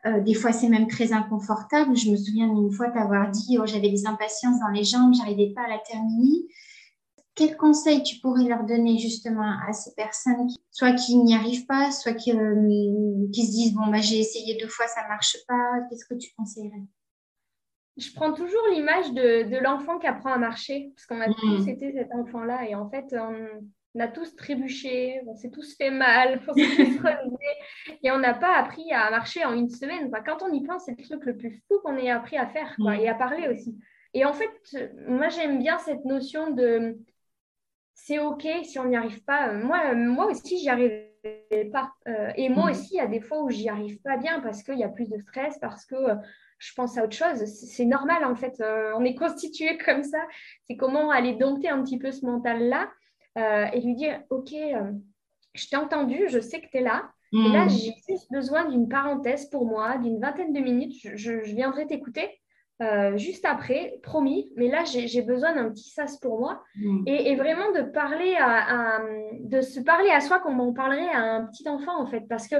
[0.06, 1.94] Euh, des fois, c'est même très inconfortable.
[1.94, 5.52] Je me souviens d'une fois t'avoir dit, oh, j'avais des impatiences dans les jambes, j'arrivais
[5.54, 6.46] pas à la terminer.
[7.36, 11.66] Quel conseil tu pourrais leur donner justement à ces personnes, qui, soit qui n'y arrivent
[11.66, 15.36] pas, soit qui, euh, qui se disent bon bah j'ai essayé deux fois, ça marche
[15.46, 15.80] pas.
[15.88, 16.82] Qu'est-ce que tu conseillerais?
[17.98, 21.66] Je prends toujours l'image de, de l'enfant qui apprend à marcher, parce qu'on a tous
[21.66, 21.68] mmh.
[21.68, 26.42] été cet enfant-là, et en fait on, a tous trébuché, on s'est tous fait mal,
[26.46, 30.10] on s'est tous relevé, et on n'a pas appris à marcher en une semaine.
[30.26, 32.74] quand on y pense, c'est le truc le plus fou qu'on ait appris à faire,
[32.76, 33.00] quoi, mmh.
[33.00, 33.78] et à parler aussi.
[34.12, 34.50] Et en fait,
[35.08, 36.98] moi j'aime bien cette notion de
[37.96, 39.48] c'est OK si on n'y arrive pas.
[39.48, 41.10] Euh, moi, euh, moi aussi, j'y arrivais
[41.72, 41.90] pas.
[42.06, 42.70] Euh, et moi mm.
[42.70, 44.88] aussi, il y a des fois où j'y arrive pas bien parce qu'il y a
[44.88, 45.96] plus de stress, parce que
[46.58, 47.44] je pense à autre chose.
[47.46, 48.62] C'est normal, en fait.
[48.94, 50.18] on est constitué comme ça.
[50.64, 52.90] C'est comment aller dompter un petit peu ce mental-là
[53.72, 54.54] et lui dire OK,
[55.54, 57.10] je t'ai entendu, je sais que tu es là.
[57.32, 57.70] Et là, mm.
[57.70, 60.94] j'ai juste besoin d'une parenthèse pour moi, d'une vingtaine de minutes.
[61.02, 62.30] je viendrai t'écouter
[62.82, 67.04] euh, juste après, promis, mais là j'ai besoin d'un petit sas pour moi mm.
[67.06, 69.00] et, vraiment de parler à,
[69.40, 72.48] de se parler à soi comme on parlerait à un petit enfant en fait parce
[72.48, 72.56] que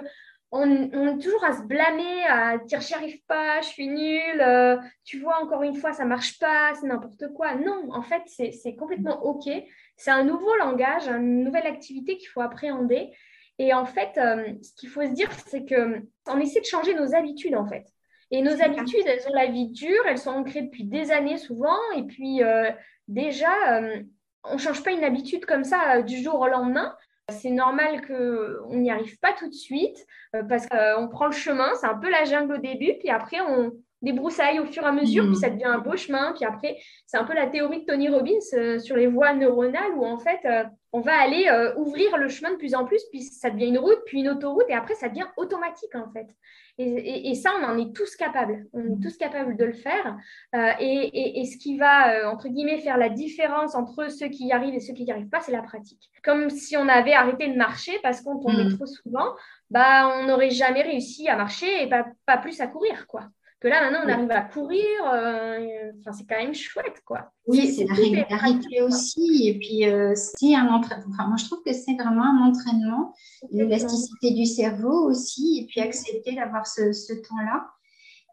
[0.52, 4.76] on, est toujours à se blâmer, à dire j'y arrive pas, je suis nulle, euh,
[5.05, 7.55] tu vois encore une fois ça marche pas, c'est n'importe quoi.
[7.55, 9.50] Non, en fait c'est complètement ok.
[9.96, 13.11] C'est un nouveau langage, une nouvelle activité qu'il faut appréhender.
[13.59, 16.94] Et en fait, euh, ce qu'il faut se dire, c'est que on essaie de changer
[16.94, 17.87] nos habitudes en fait.
[18.31, 21.79] Et nos habitudes, elles ont la vie dure, elles sont ancrées depuis des années souvent.
[21.97, 22.71] Et puis euh,
[23.09, 24.01] déjà, euh,
[24.45, 26.95] on ne change pas une habitude comme ça euh, du jour au lendemain.
[27.31, 30.07] C'est normal qu'on n'y arrive pas tout de suite
[30.49, 33.73] parce qu'on prend le chemin, c'est un peu la jungle au début, puis après on
[34.01, 37.17] débroussaille au fur et à mesure, puis ça devient un beau chemin, puis après c'est
[37.17, 40.39] un peu la théorie de Tony Robbins sur les voies neuronales où en fait
[40.96, 43.98] on va aller ouvrir le chemin de plus en plus, puis ça devient une route,
[44.06, 46.26] puis une autoroute, et après ça devient automatique en fait.
[46.78, 48.66] Et, ça, on en est tous capables.
[48.74, 50.16] On est tous capables de le faire.
[50.54, 54.52] Euh, et, ce qui va, euh, entre guillemets, faire la différence entre ceux qui y
[54.52, 56.11] arrivent et ceux qui n'y arrivent pas, c'est la pratique.
[56.22, 58.76] Comme si on avait arrêté de marcher parce qu'on tombait mm.
[58.76, 59.35] trop souvent,
[59.70, 63.06] bah, on n'aurait jamais réussi à marcher et pas, pas plus à courir.
[63.06, 63.22] quoi.
[63.61, 64.87] Que là, maintenant, on arrive à courir.
[65.12, 67.33] Euh, enfin, c'est quand même chouette, quoi.
[67.47, 69.49] Oui, c'est la régularité aussi.
[69.49, 71.07] Et puis, euh, c'est un entraînement.
[71.11, 73.14] Enfin, moi, je trouve que c'est vraiment un entraînement.
[73.51, 75.61] L'élasticité du cerveau aussi.
[75.61, 77.66] Et puis, accepter d'avoir ce, ce temps-là.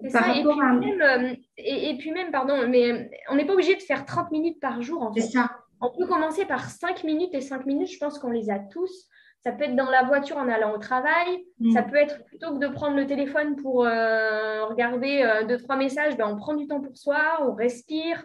[0.10, 0.36] Ça.
[0.36, 4.06] Et, puis même, euh, et, puis même, pardon, mais on n'est pas obligé de faire
[4.06, 5.02] 30 minutes par jour.
[5.02, 5.22] En fait.
[5.22, 5.50] Ça.
[5.80, 9.08] On peut commencer par 5 minutes et 5 minutes, je pense qu'on les a tous.
[9.46, 11.46] Ça peut être dans la voiture en allant au travail.
[11.74, 11.92] Ça mm.
[11.92, 16.16] peut être plutôt que de prendre le téléphone pour euh, regarder euh, deux, trois messages,
[16.18, 18.24] ben, on prend du temps pour soi, on respire,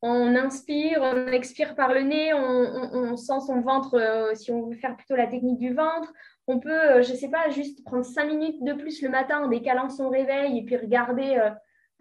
[0.00, 4.76] on inspire, on expire par le nez, on, sent son ventre, euh, si on veut
[4.76, 6.12] faire plutôt la technique du ventre.
[6.46, 9.48] On peut, je ne sais pas, juste prendre cinq minutes de plus le matin en
[9.48, 11.38] décalant son réveil et puis regarder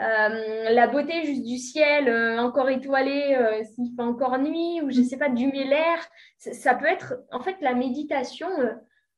[0.02, 4.90] euh, la beauté juste du ciel euh, encore étoilé euh, s'il fait encore nuit ou
[4.90, 6.00] je sais pas d'humer l'air
[6.38, 8.48] ça peut être en fait la méditation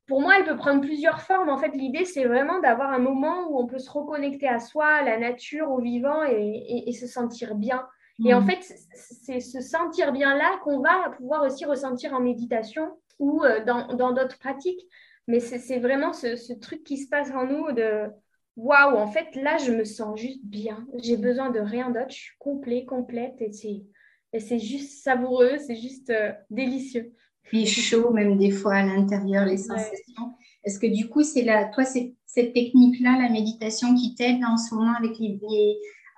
[0.07, 1.49] pour moi elle peut prendre plusieurs formes.
[1.49, 4.87] En fait l'idée c'est vraiment d'avoir un moment où on peut se reconnecter à soi
[4.87, 7.85] à la nature au vivant et, se sentir bien.
[8.25, 8.49] Et en mmh.
[8.49, 12.89] fait c'est se sentir bien là qu'on va pouvoir aussi ressentir en méditation
[13.19, 14.81] ou dans d'autres pratiques.
[15.27, 18.09] Mais c'est vraiment ce, ce, truc qui se passe en nous de
[18.55, 20.85] waouh, en fait, là, je me sens juste bien.
[21.01, 22.09] J'ai besoin de rien d'autre.
[22.09, 23.83] Je suis complet, complète et c'est,
[24.33, 27.13] et c'est juste savoureux, c'est juste euh, délicieux.
[27.43, 30.35] Puis chaud, même des fois à l'intérieur, les sensations.
[30.63, 34.57] Est-ce que du coup, c'est la, toi, c'est cette technique-là, la méditation, qui t'aide en
[34.57, 35.39] ce moment avec les,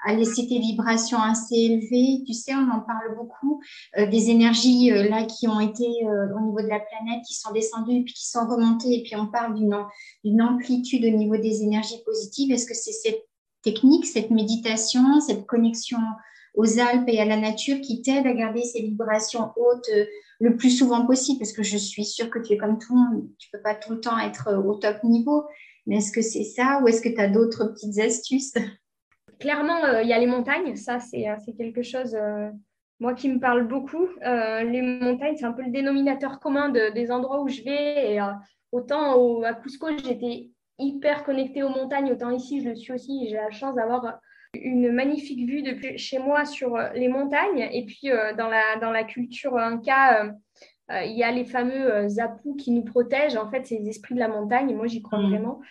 [0.03, 2.23] à laisser tes vibrations assez élevées.
[2.25, 3.61] Tu sais, on en parle beaucoup
[3.97, 7.35] euh, des énergies euh, là qui ont été euh, au niveau de la planète, qui
[7.35, 8.99] sont descendues puis qui sont remontées.
[8.99, 12.51] Et puis on parle d'une amplitude au niveau des énergies positives.
[12.51, 13.23] Est-ce que c'est cette
[13.63, 15.99] technique, cette méditation, cette connexion
[16.55, 19.89] aux Alpes et à la nature qui t'aide à garder ces vibrations hautes
[20.39, 21.39] le plus souvent possible?
[21.39, 23.73] Parce que je suis sûre que tu es comme tout le monde, tu peux pas
[23.73, 25.43] tout le temps être au top niveau.
[25.87, 28.53] Mais est-ce que c'est ça ou est-ce que tu as d'autres petites astuces?
[29.39, 30.75] Clairement, euh, il y a les montagnes.
[30.75, 32.49] Ça, c'est euh, quelque chose, euh,
[32.99, 34.07] moi, qui me parle beaucoup.
[34.21, 38.13] les montagnes, c'est un peu le dénominateur commun des endroits où je vais.
[38.13, 38.19] Et
[38.71, 43.27] autant à Cusco, j'étais hyper connectée aux montagnes, autant ici, je le suis aussi.
[43.29, 44.19] J'ai la chance d'avoir
[44.53, 47.67] une magnifique vue depuis chez moi sur les montagnes.
[47.73, 50.31] Et puis, dans, la, dans la culture Inca,
[50.89, 53.37] il y a les fameux zapous qui nous protègent.
[53.37, 54.75] En fait, c'est les esprits de la montagne.
[54.75, 55.29] Moi, j'y crois mmh.
[55.29, 55.61] vraiment.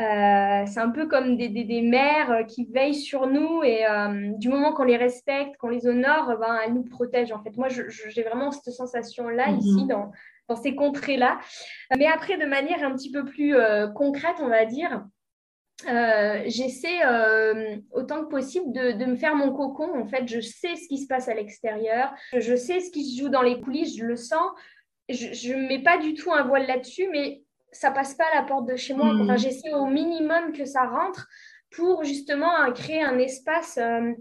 [0.00, 4.30] Euh, c'est un peu comme des, des, mères euh, qui veillent sur nous et euh,
[4.38, 7.32] du moment qu'on les respecte, qu'on les honore, ben, elles nous protègent.
[7.32, 9.58] En fait, moi, j'ai vraiment cette sensation-là mhm.
[9.58, 10.10] ici dans,
[10.48, 11.38] dans ces contrées-là.
[11.98, 13.54] Mais après, de manière un petit peu plus
[13.94, 15.04] concrète, on va dire,
[16.46, 17.00] j'essaie
[17.92, 20.00] autant que possible de, de, me faire mon cocon.
[20.00, 23.20] En fait, je sais ce qui se passe à l'extérieur, je sais ce qui se
[23.20, 24.50] joue dans les coulisses, je le sens.
[25.08, 27.42] Je ne mets pas du tout un voile là-dessus, mais
[27.72, 29.06] ça passe pas à la porte de chez moi.
[29.06, 29.38] Enfin, hmm.
[29.38, 31.28] j'essaie au minimum que ça rentre
[31.70, 34.12] pour justement euh, créer un espace euh,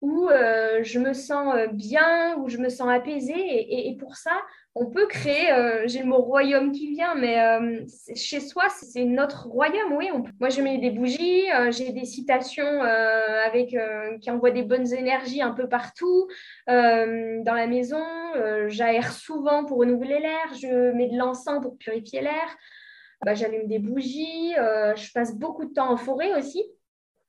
[0.00, 3.88] où euh, je me sens bien, où je me sens apaisée.
[3.88, 4.40] Et, pour ça,
[4.74, 5.48] on peut créer,
[5.86, 7.38] j'ai le mot royaume qui vient, mais
[8.14, 10.08] chez soi, c'est notre royaume, oui.
[10.40, 13.76] moi, je mets des bougies, j'ai des citations avec,
[14.20, 16.26] qui envoient des bonnes énergies un peu partout
[16.66, 18.02] dans la maison.
[18.68, 22.56] J'aère souvent pour renouveler l'air, je mets de l'encens pour purifier l'air.
[23.24, 26.64] Bah, j'allume des bougies, euh, je passe beaucoup de temps en forêt aussi.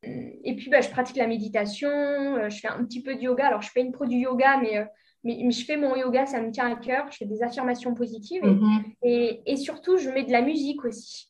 [0.03, 3.47] Et puis, bah, je pratique la méditation, euh, je fais un petit peu de yoga.
[3.47, 4.86] Alors, je fais une pro du yoga, mais, euh,
[5.24, 7.12] mais, je fais mon yoga, ça me tient à cœur.
[7.12, 8.84] Je fais des affirmations positives mhm.
[9.04, 11.30] et, et, surtout, je mets de la musique aussi.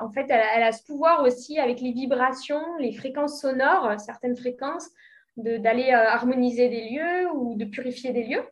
[0.00, 4.88] En fait, elle, a ce pouvoir aussi avec les vibrations, les fréquences sonores, certaines fréquences,
[5.36, 8.44] d'aller harmoniser des lieux ou de purifier des lieux.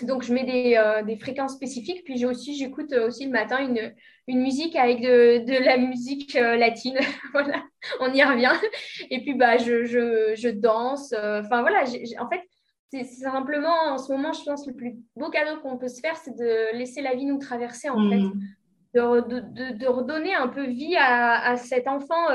[0.00, 2.02] Donc, je mets des, euh, des fréquences spécifiques.
[2.04, 3.94] Puis, j'ai aussi, j'écoute euh, aussi le matin une,
[4.26, 6.98] une musique avec de, de la musique euh, latine.
[7.32, 7.62] voilà,
[8.00, 8.54] on y revient.
[9.10, 11.12] Et puis, bah, je, je, je danse.
[11.12, 11.84] Enfin, voilà,
[12.18, 12.42] en fait,
[12.92, 16.16] c'est simplement, en ce moment, je pense, le plus beau cadeau qu'on peut se faire,
[16.16, 18.18] c'est de laisser la vie nous traverser, en fait.
[18.18, 18.40] Mmh.
[18.94, 22.28] De, de, de, redonner un peu vie à, à cet enfant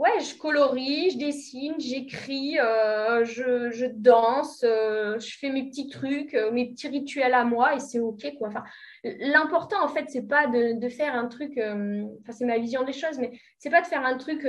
[0.00, 6.34] ouais, je colorie, je dessine, j'écris, euh, je, danse, euh, je fais mes petits trucs,
[6.34, 8.26] euh, mes petits rituels à moi et c'est OK.
[8.38, 8.48] Quoi.
[8.48, 8.64] Enfin,
[9.04, 13.18] l'important, en fait, c'est pas de, faire un truc, enfin, c'est ma vision des choses,
[13.18, 14.46] mais c'est pas de faire un truc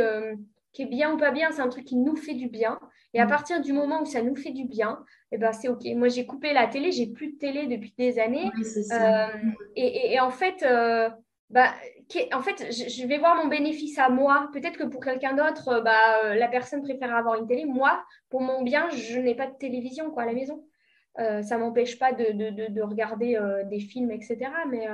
[0.74, 2.80] qui est bien ou pas bien, c'est un truc qui nous fait du bien.
[3.14, 3.30] Et à mm.
[3.30, 5.84] partir du moment où ça nous fait du bien, eh ben, c'est OK.
[5.96, 8.50] Moi, j'ai coupé la télé, j'ai plus de télé depuis des années.
[9.76, 10.64] et, et, en fait,
[11.52, 11.74] bah,
[12.34, 14.50] en fait, je vais voir mon bénéfice à moi.
[14.54, 17.66] Peut-être que pour quelqu'un d'autre, euh, bah, euh, la personne préfère avoir une télé.
[17.66, 20.64] Moi, pour mon bien, je n'ai pas de télévision quoi, à la maison.
[21.20, 24.38] Euh, ça ne m'empêche pas de, de, de, regarder des films, etc.
[24.70, 24.88] Mais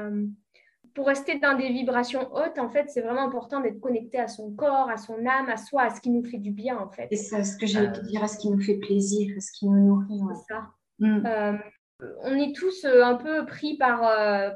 [0.97, 4.51] pour rester dans des vibrations hautes, en fait, c'est vraiment important d'être connecté à son
[4.51, 7.07] corps, à son âme, à soi, à ce qui nous fait du bien, en fait.
[7.11, 9.51] C'est ça, ce que j'allais te dire, à ce qui nous fait plaisir, à ce
[9.51, 10.19] qui nous nourrit.
[10.33, 10.69] C'est ça.
[10.97, 11.59] Mm.
[12.23, 14.01] on est tous un peu pris par,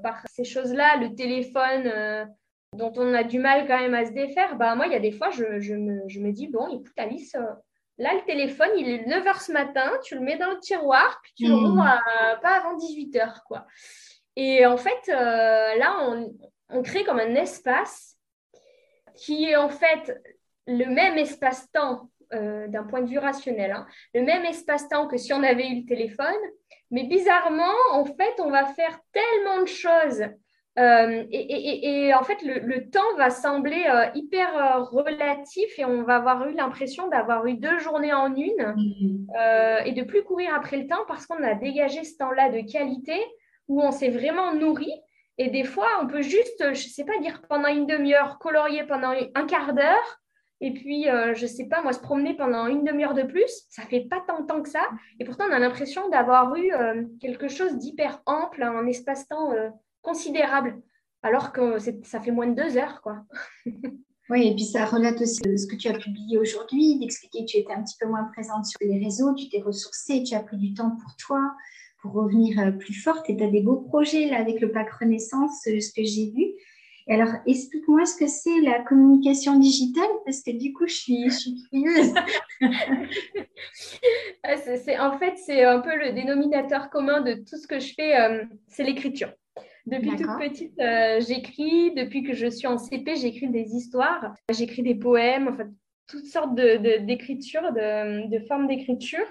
[0.01, 2.27] par ces choses-là, le téléphone
[2.75, 4.99] dont on a du mal quand même à se défaire, bah, moi, il y a
[4.99, 7.43] des fois, je, me, dis, bon, écoute, Alice, euh,
[7.99, 11.33] là, le téléphone, il est 9h ce matin, tu le mets dans le tiroir, puis
[11.35, 11.65] tu le mmh.
[11.65, 12.01] rouvres
[12.41, 13.67] pas avant 18h, quoi.
[14.43, 15.99] Et en fait, euh, là,
[16.69, 18.17] on, crée comme un espace
[19.15, 20.19] qui est en fait
[20.65, 23.85] le même espace-temps euh, d'un point de vue rationnel, hein,
[24.15, 26.41] le même espace-temps que si on avait eu le téléphone,
[26.89, 30.23] mais bizarrement, en fait, on va faire tellement de choses.
[30.79, 33.85] Euh, et, en fait, le, temps va sembler
[34.15, 39.83] hyper relatif et on va avoir eu l'impression d'avoir eu deux journées en une mm-hmm.
[39.85, 43.21] et de plus courir après le temps parce qu'on a dégagé ce temps-là de qualité
[43.71, 44.91] où on s'est vraiment nourri.
[45.37, 48.83] Et des fois, on peut juste, je ne sais pas, dire pendant une demi-heure, colorier
[48.83, 50.19] pendant un quart d'heure.
[50.59, 53.83] Et puis, je ne sais pas, moi, se promener pendant une demi-heure de plus, ça
[53.83, 54.83] fait pas tant de temps que ça.
[55.19, 56.71] Et pourtant, on a l'impression d'avoir eu
[57.21, 59.53] quelque chose d'hyper ample, un espace-temps
[60.01, 60.79] considérable,
[61.23, 63.23] alors que ça fait moins de deux heures, quoi.
[64.29, 67.57] oui, et puis ça relate aussi ce que tu as publié aujourd'hui, d'expliquer que tu
[67.57, 70.57] étais un petit peu moins présente sur les réseaux, tu t'es ressourcée, tu as pris
[70.57, 71.53] du temps pour toi,
[72.01, 74.89] pour revenir euh, plus forte, et tu as des beaux projets là avec le pack
[74.91, 76.53] Renaissance, euh, ce que j'ai vu.
[77.07, 81.29] Et alors, explique-moi ce que c'est la communication digitale, parce que du coup, je suis,
[81.29, 82.13] je suis curieuse.
[84.43, 87.93] Ah, c'est, en fait, c'est un peu le dénominateur commun de tout ce que je
[87.93, 89.31] fais, euh, c'est l'écriture.
[89.85, 91.93] Depuis toute petite, euh, j'écris.
[91.93, 94.33] Depuis que je suis en CP, j'écris des histoires.
[94.51, 95.69] J'écris des poèmes, enfin,
[96.07, 99.25] toutes sortes d'écritures, de, de, formes d'écriture.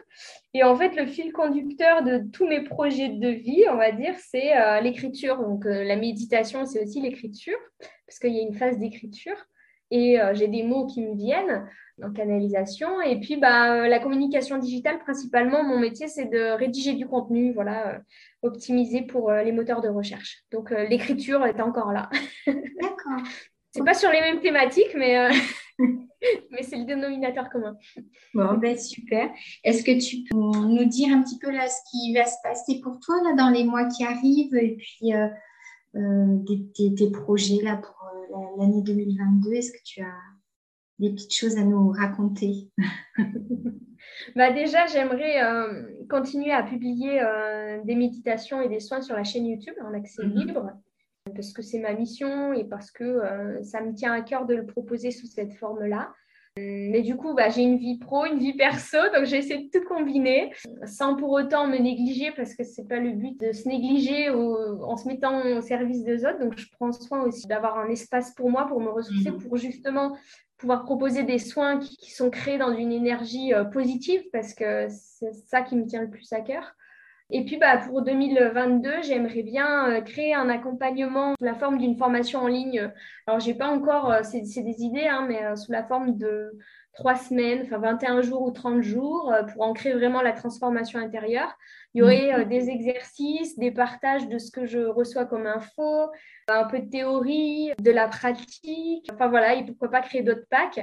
[0.55, 4.14] Et en fait, le fil conducteur de tous mes projets de vie, on va dire,
[4.18, 5.37] c'est euh, l'écriture.
[5.39, 7.59] Donc, euh, la méditation, c'est aussi l'écriture,
[8.07, 9.37] parce qu'il y a une phase d'écriture.
[9.93, 11.66] Et j'ai des mots qui me viennent
[12.01, 13.01] en canalisation.
[13.01, 17.53] Et puis, bah, la communication digitale, principalement, mon métier, c'est de rédiger du contenu.
[17.53, 18.01] Voilà,
[18.43, 20.45] optimisé pour euh, les moteurs de recherche.
[20.51, 22.09] Donc euh, l'écriture est encore là.
[22.47, 23.27] D'accord.
[23.71, 25.31] c'est pas sur les mêmes thématiques, mais, euh,
[26.51, 27.77] mais c'est le dénominateur commun.
[28.35, 29.31] Bon, ben super.
[29.64, 32.81] Est-ce que tu peux nous dire un petit peu là ce qui va se passer
[32.81, 35.12] pour toi là, dans les mois qui arrivent et puis
[36.97, 37.97] tes, projets là pour
[38.59, 40.18] l'année 2022 Est-ce que tu as
[40.99, 42.71] des petites choses à nous raconter?
[44.37, 49.25] Bah Déjà, j'aimerais euh, continuer à publier euh, des méditations et des soins sur la
[49.25, 50.35] chaîne YouTube en accès mhm.
[50.35, 50.73] libre,
[51.35, 54.55] parce que c'est ma mission et parce que euh, ça me tient à cœur de
[54.55, 56.12] le proposer sous cette forme-là.
[56.57, 59.71] Mais du coup, bah, j'ai une vie pro, une vie perso, donc j'ai essayé de
[59.71, 60.53] tout combiner
[60.85, 64.31] sans pour autant me négliger parce que ce n'est pas le but de se négliger
[64.31, 66.41] en se mettant au service des autres.
[66.41, 69.39] Donc je prends soin aussi d'avoir un espace pour moi, pour me ressourcer, mhm.
[69.39, 70.16] pour justement
[70.59, 75.33] pouvoir proposer des soins qui, sont créés dans une énergie euh, positive parce que c'est
[75.33, 76.75] ça qui me tient le plus à cœur.
[77.33, 81.97] Et puis bah, pour 2022, j'aimerais bien euh, créer un accompagnement sous la forme d'une
[81.97, 82.91] formation en ligne.
[83.26, 86.59] Alors, j'ai pas encore, euh, c'est des idées, hein, mais sous la forme de
[86.93, 91.57] trois semaines, enfin 21 jours ou 30 jours, pour ancrer vraiment la transformation intérieure.
[91.95, 96.11] Il y aurait des exercices, des partages de ce que je reçois comme info,
[96.49, 99.09] un peu de théorie, de la pratique.
[99.12, 100.81] Enfin voilà, et pourquoi pas créer d'autres packs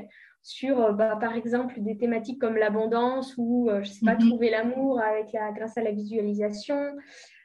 [0.47, 4.29] sur, euh, bah, par exemple, des thématiques comme l'abondance ou, euh, je sais pas, mhm.
[4.29, 6.77] trouver l'amour avec la, grâce à la visualisation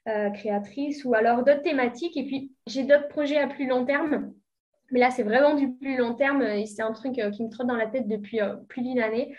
[0.09, 2.17] euh, créatrice ou alors d'autres thématiques.
[2.17, 4.33] Et puis, j'ai d'autres projets à plus long terme
[4.93, 7.49] mais là, c'est vraiment du plus long terme et c'est un truc euh, qui me
[7.49, 9.35] trotte dans la tête depuis euh, plus d'une année.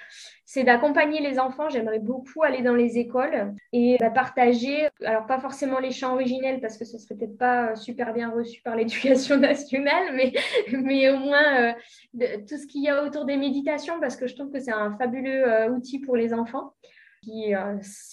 [0.45, 1.69] C'est d'accompagner les enfants.
[1.69, 6.59] J'aimerais beaucoup aller dans les écoles et bah, partager, alors pas forcément les chants originels
[6.59, 10.33] parce que ce serait peut-être pas euh, super bien reçu par l'éducation nationale, mais,
[10.71, 11.73] mais au moins
[12.13, 14.97] tout ce qu'il y a autour des méditations parce que je trouve que c'est un
[14.97, 16.73] fabuleux outil pour les enfants
[17.21, 17.53] qui,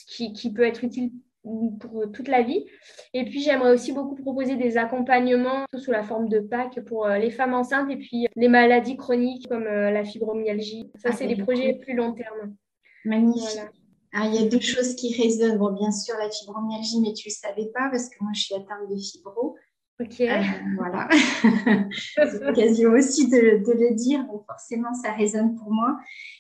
[0.09, 1.11] qui, qui peut être utile
[1.43, 2.65] pour toute la vie.
[3.15, 7.19] Et puis, j'aimerais aussi beaucoup proposer des accompagnements sous la forme de PAC pour euh,
[7.19, 10.91] les femmes enceintes et puis les maladies chroniques comme euh, la fibromyalgie.
[10.97, 12.55] Ça, ah, c'est des projets plus long terme.
[13.05, 13.61] Magnifique.
[14.13, 15.59] Ah, il y a deux choses qui résonnent.
[15.59, 18.43] Bon, bien sûr, la fibromyalgie, mais tu ne le savais pas parce que moi, je
[18.43, 19.57] suis atteinte de fibro.
[20.01, 20.21] Ok.
[20.23, 20.43] Euh,
[20.77, 21.09] voilà.
[22.17, 25.99] c'est l'occasion aussi de, le dire, donc forcément ça résonne pour moi.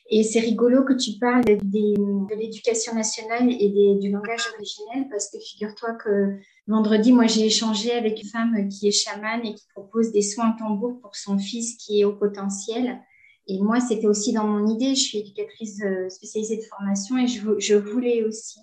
[0.08, 5.30] Et c'est rigolo que tu parles de, de l'éducation nationale et du langage originel parce
[5.30, 6.38] que figure-toi que
[6.68, 10.52] vendredi, moi j'ai échangé avec une femme qui est chamane et qui propose des soins
[10.58, 12.98] tambour pour son fils qui est au potentiel.
[13.46, 14.94] Et moi, c'était aussi dans mon idée.
[14.94, 18.60] Je suis éducatrice euh, spécialisée de formation et je, je voulais aussi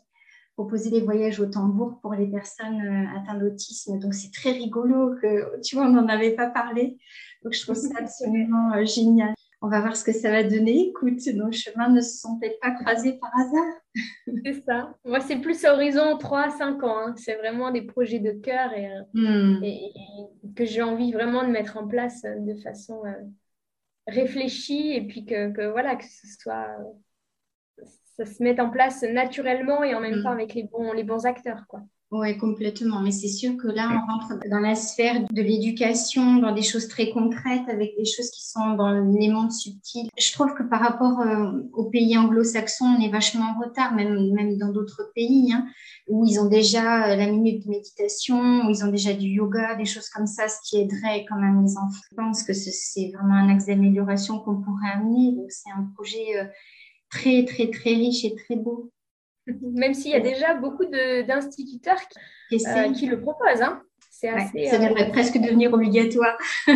[0.58, 2.82] proposer des voyages au tambour pour les personnes
[3.16, 4.00] atteintes d'autisme.
[4.00, 6.98] Donc, c'est très rigolo que, tu vois, on n'en avait pas parlé.
[7.44, 9.36] Donc, je trouve ça absolument génial.
[9.62, 10.90] On va voir ce que ça va donner.
[10.90, 13.74] Écoute, nos chemins ne se sont peut-être pas croisés par hasard.
[14.46, 14.96] C'est ça.
[15.06, 16.98] Moi, c'est plus à horizon 3 à 5 ans.
[16.98, 17.14] Hein.
[17.18, 20.54] C'est vraiment des projets de cœur et, hmm.
[20.56, 23.02] que j'ai envie vraiment de mettre en place de façon
[24.08, 26.68] réfléchi et puis que, que, voilà, que ce soit,
[28.18, 30.24] ça se mette en place naturellement et en même mm.
[30.24, 31.82] temps avec les bons, les bons acteurs, quoi.
[32.10, 33.02] Oui, complètement.
[33.02, 36.88] Mais c'est sûr que là, on rentre dans la sphère de l'éducation, dans des choses
[36.88, 40.08] très concrètes, avec des choses qui sont dans les mondes subtils.
[40.18, 44.32] Je trouve que par rapport euh, aux pays anglo-saxons, on est vachement en retard, même,
[44.32, 45.68] même dans d'autres pays, hein,
[46.08, 49.76] où ils ont déjà euh, la minute de méditation, où ils ont déjà du yoga,
[49.76, 52.04] des choses comme ça, ce qui aiderait quand même les enfants.
[52.10, 55.34] Je pense que c'est vraiment un axe d'amélioration qu'on pourrait amener.
[55.34, 56.46] Donc, c'est un projet euh,
[57.10, 58.92] très, très, très riche et très beau.
[59.62, 62.00] Même s'il y a déjà beaucoup d'instituteurs
[62.50, 63.62] qui, euh, qui, le proposent.
[63.62, 63.82] Hein.
[64.10, 66.38] ça euh, devrait presque devenir obligatoire.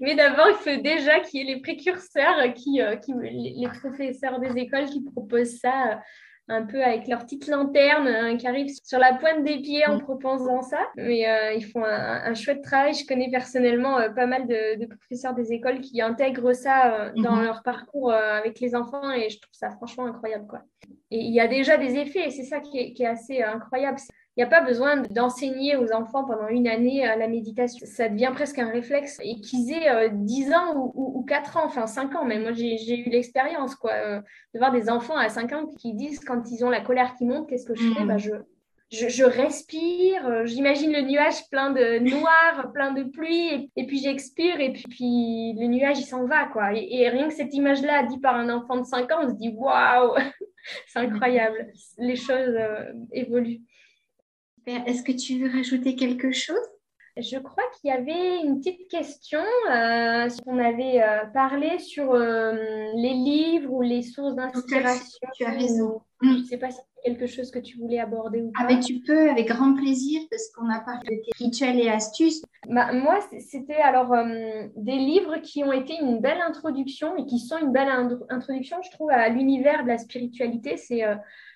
[0.00, 4.40] Mais d'abord, il faut déjà qu'il y ait les précurseurs, qui, euh, qui, les professeurs
[4.40, 6.00] des écoles qui proposent ça
[6.48, 9.96] un peu avec leur petite lanterne hein, qui arrive sur la pointe des pieds en
[9.96, 10.02] mm.
[10.02, 10.80] proposant ça.
[10.96, 12.94] Mais euh, ils font un, chouette travail.
[12.94, 17.36] Je connais personnellement euh, pas mal de, professeurs des écoles qui intègrent ça euh, dans
[17.36, 17.44] mm-hmm.
[17.44, 20.46] leur parcours avec les enfants et je trouve ça franchement incroyable.
[20.46, 20.62] Quoi.
[21.10, 23.42] Et il y a déjà des effets et c'est ça qui est, qui est assez
[23.42, 23.98] incroyable.
[24.36, 27.86] Il n'y a pas besoin d'enseigner aux enfants pendant une année la méditation.
[27.86, 29.18] Ça devient presque un réflexe.
[29.22, 32.98] Et qu'ils aient 10 ans ou, ou, 4 ans, enfin 5 ans, mais moi j'ai
[32.98, 36.70] eu l'expérience quoi, de voir des enfants à 5 ans qui disent quand ils ont
[36.70, 38.04] la colère qui monte, qu'est-ce que je fais?
[38.04, 38.32] Bah, je,
[38.92, 44.72] je, respire, j'imagine le nuage plein de noir, plein de pluie, et, puis j'expire, et
[44.72, 46.46] puis, le nuage il s'en va.
[46.46, 46.72] quoi.
[46.74, 49.54] Et, rien que cette image-là, dit par un enfant de 5 ans, on se dit
[49.56, 50.14] waouh,
[50.86, 52.56] c'est incroyable, les choses
[53.12, 53.62] évoluent.
[54.66, 56.56] Est-ce que tu veux rajouter quelque chose?
[57.16, 59.42] Je crois qu'il y avait une petite question.
[59.70, 62.54] Euh, on avait euh, parlé sur euh,
[62.94, 65.28] les livres ou les sources d'inspiration.
[65.34, 66.00] Tu as raison.
[66.22, 68.68] Je ne sais pas si c'est quelque chose que tu voulais aborder ou ah, pas.
[68.70, 71.88] Ah, mais tu peux, avec grand plaisir, parce qu'on a parlé de tes rituels et
[71.88, 72.42] astuces.
[72.68, 74.14] Bah, moi, c'était alors
[74.76, 77.90] des livres qui ont été une belle introduction et qui sont une belle
[78.28, 80.76] introduction, je trouve, à l'univers de la spiritualité.
[80.76, 81.02] C'est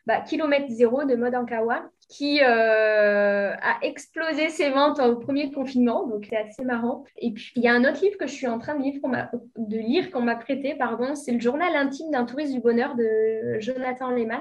[0.06, 6.06] bah, Kilomètre Zéro de Maud Ankawa qui euh, a explosé ses ventes au premier confinement,
[6.06, 7.04] donc c'est assez marrant.
[7.18, 9.00] Et puis il y a un autre livre que je suis en train de lire
[9.02, 12.60] qu'on m'a, de lire qu'on m'a prêté, pardon, c'est le journal intime d'un touriste du
[12.60, 14.40] bonheur de Jonathan Lehman.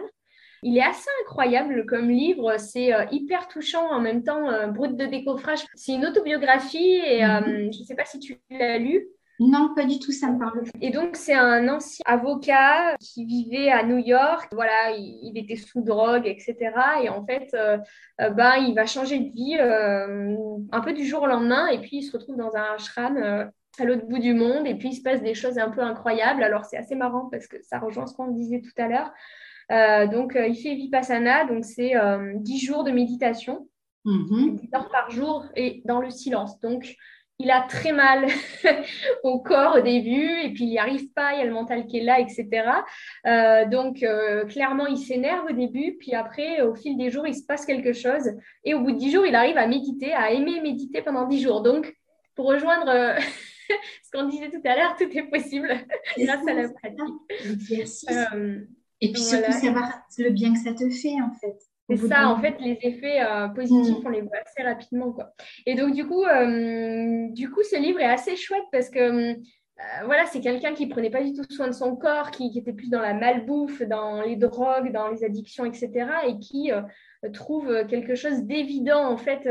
[0.63, 4.95] Il est assez incroyable comme livre, c'est euh, hyper touchant, en même temps euh, brut
[4.95, 5.65] de décoffrage.
[5.75, 7.73] C'est une autobiographie et mm-hmm.
[7.73, 9.07] je ne sais pas si tu l'as lu.
[9.39, 10.63] Non, pas du tout, ça me parle.
[10.79, 14.47] Et donc, c'est un ancien avocat qui vivait à New York.
[14.53, 16.55] Voilà, il, était sous drogue, etc.
[17.03, 17.77] Et en fait, euh,
[18.21, 20.35] euh, ben, il va changer de vie euh,
[20.71, 21.67] un peu du jour au lendemain.
[21.67, 24.65] Et puis, il se retrouve dans un ashram à l'autre bout du monde.
[24.67, 26.41] Et puis, il se passe des choses un peu incroyables.
[26.41, 29.11] Alors, c'est assez marrant parce que ça rejoint ce qu'on disait tout à l'heure.
[29.69, 31.45] Donc, il fait Vipassana.
[31.45, 31.93] Donc, c'est
[32.35, 33.67] 10 jours de méditation.
[34.05, 34.75] 10 mm-hmm.
[34.75, 36.59] heures par jour et dans le silence.
[36.61, 36.95] Donc,
[37.39, 38.27] il a très mal
[39.23, 41.85] au corps au début et puis il n'y arrive pas, il y a le mental
[41.85, 42.47] qui est là, etc.
[43.25, 47.35] Euh, donc euh, clairement, il s'énerve au début, puis après, au fil des jours, il
[47.35, 48.31] se passe quelque chose
[48.63, 51.41] et au bout de dix jours, il arrive à méditer, à aimer méditer pendant dix
[51.41, 51.61] jours.
[51.61, 51.93] Donc,
[52.35, 53.15] pour rejoindre euh,
[54.03, 55.69] ce qu'on disait tout à l'heure, tout est possible
[56.17, 57.57] grâce à la pratique.
[59.01, 61.57] Et puis surtout savoir le bien que ça te fait en fait.
[61.89, 64.07] C'est ça, en fait, les effets euh, positifs, mm.
[64.07, 65.11] on les voit assez rapidement.
[65.11, 65.33] Quoi.
[65.65, 69.35] Et donc, du coup, euh, du coup, ce livre est assez chouette parce que euh,
[70.05, 72.73] voilà, c'est quelqu'un qui prenait pas du tout soin de son corps, qui, qui, était
[72.73, 76.07] plus dans la malbouffe, dans les drogues, dans les addictions, etc.
[76.27, 76.71] et qui
[77.33, 79.47] trouve quelque chose d'évident, en fait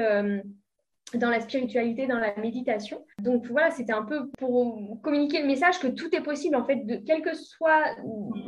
[1.12, 3.04] dans la spiritualité, dans la méditation.
[3.20, 6.76] Donc voilà, c'était un peu pour communiquer le message que tout est possible, en fait,
[6.76, 7.84] de, quel que soit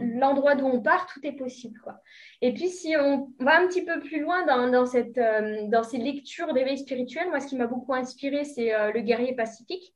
[0.01, 1.79] l'endroit d'où on part, tout est possible.
[1.83, 2.01] Quoi.
[2.43, 5.83] Et puis si on va un petit peu plus loin dans, dans cette, euh, dans
[5.83, 9.95] ces lectures d'éveil spirituel, moi ce qui m'a beaucoup inspiré, c'est euh, Le guerrier pacifique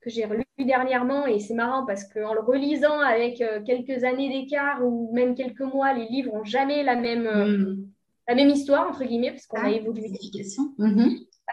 [0.00, 4.28] que j'ai relu dernièrement et c'est marrant parce qu'en le relisant avec euh, quelques années
[4.28, 7.86] d'écart ou même quelques mois, les livres n'ont jamais la même, mm.
[8.28, 10.10] la même histoire, entre guillemets, parce qu'on a ah, évolué.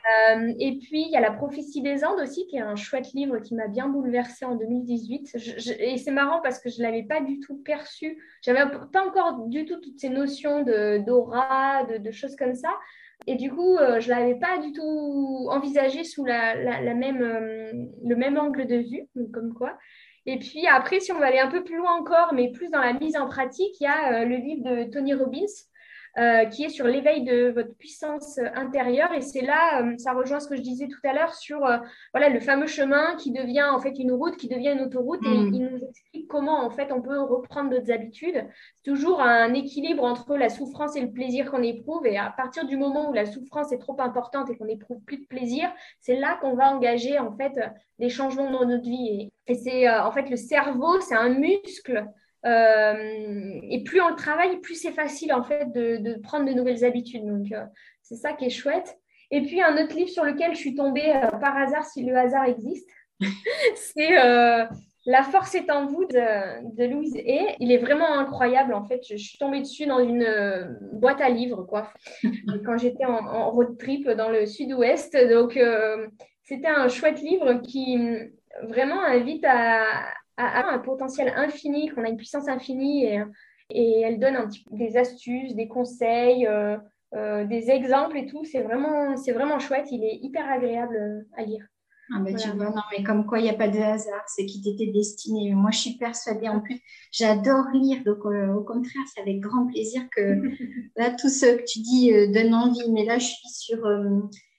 [0.05, 3.13] Euh, et puis, il y a La prophétie des Andes aussi, qui est un chouette
[3.13, 5.35] livre qui m'a bien bouleversée en 2018.
[5.79, 8.17] et c'est marrant parce que je ne l'avais pas du tout perçu.
[8.43, 12.69] Je n'avais pas encore du tout toutes ces notions d'aura, de, de, choses comme ça.
[13.27, 16.55] Et du coup, euh, je ne l'avais pas du tout envisagé sous la,
[16.95, 17.71] même, euh,
[18.05, 19.77] le même angle de vue, comme quoi.
[20.25, 22.81] Et puis après, si on va aller un peu plus loin encore, mais plus dans
[22.81, 25.45] la mise en pratique, il y a le livre de Tony Robbins,
[26.17, 29.13] euh, qui est sur l'éveil de votre puissance intérieure.
[29.13, 31.77] Et c'est là, euh, ça rejoint ce que je disais tout à l'heure sur euh,
[32.13, 35.23] voilà, le fameux chemin qui devient en fait une route, qui devient une autoroute.
[35.23, 35.53] Et mm.
[35.53, 38.43] il nous explique comment en fait on peut reprendre d'autres habitudes.
[38.75, 42.07] C'est toujours un équilibre entre la souffrance et le plaisir qu'on éprouve.
[42.07, 45.19] Et à partir du moment où la souffrance est trop importante et qu'on n'éprouve plus
[45.19, 47.53] de plaisir, c'est là qu'on va engager en fait
[47.99, 49.31] des changements dans notre vie.
[49.47, 52.07] Et, et c'est en fait le cerveau, c'est un muscle
[52.45, 56.85] euh, et plus on le travaille, plus c'est facile en fait de, prendre de nouvelles
[56.85, 57.25] habitudes.
[57.25, 57.65] Donc euh,
[58.01, 58.97] c'est ça qui est chouette.
[59.31, 62.15] Et puis un autre livre sur lequel je suis tombée euh, par hasard, si le
[62.15, 62.89] hasard existe,
[63.75, 64.15] c'est
[65.05, 69.01] La force est en vous de, Louise et Il est vraiment incroyable en fait.
[69.09, 71.91] Je, suis tombée dessus dans une boîte à livres quoi.
[72.65, 75.17] quand j'étais en, road trip dans le sud-ouest.
[75.29, 75.59] Donc
[76.43, 77.97] c'était un chouette livre qui
[78.63, 79.83] vraiment invite à,
[80.39, 83.23] a, un potentiel infini, qu'on a une puissance infinie et,
[83.71, 86.77] et elle donne un petit, des astuces, des conseils, euh,
[87.15, 88.43] euh, des exemples et tout.
[88.45, 89.87] C'est vraiment, c'est vraiment chouette.
[89.91, 91.65] Il est hyper agréable euh, à lire.
[92.11, 94.47] Ah bah tu vois, non, mais comme quoi il n'y a pas de hasard, c'est
[94.47, 95.53] qui t'était destiné.
[95.53, 96.49] Moi, je suis persuadée.
[96.49, 96.81] En plus,
[97.11, 100.41] j'adore lire, donc au contraire, c'est avec grand plaisir que
[100.95, 102.91] là, tout ce que tu dis donne envie.
[102.91, 103.77] Mais là, je suis sur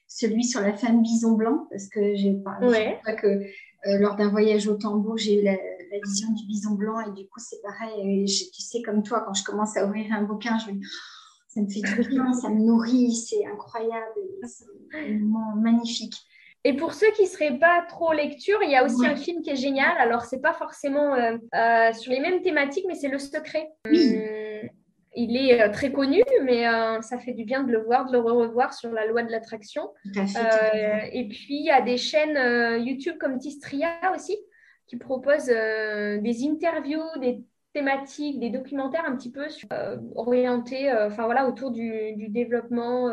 [0.07, 2.57] celui sur la femme bison blanc, parce que j'ai pas,
[3.03, 3.41] pas que
[3.85, 6.99] lors d'un voyage au tambour, j'ai eu la, la vision du bison blanc.
[7.01, 8.25] Et du coup, c'est pareil.
[8.25, 11.21] tu sais, comme toi, quand je commence à ouvrir un bouquin, je me dis, oh,
[11.47, 16.15] ça me fait du bien, ça me nourrit, c'est incroyable, c'est vraiment magnifique.
[16.63, 19.41] Et pour ceux qui ne seraient pas trop lecture, il y a aussi un film
[19.41, 19.97] qui est génial.
[19.97, 23.67] Alors, c'est pas forcément euh, euh, sur les mêmes thématiques, mais c'est Le Secret.
[23.87, 23.93] Hum,
[25.15, 26.63] il est euh, très connu, mais
[27.01, 29.89] ça fait du bien de le voir, de le revoir sur la loi de l'attraction.
[30.05, 34.37] et puis, il y a des chaînes YouTube comme Tistria aussi,
[34.91, 41.07] qui propose euh, des interviews, des thématiques, des documentaires un petit peu euh, orientés euh,
[41.07, 43.07] enfin, voilà, autour du, du développement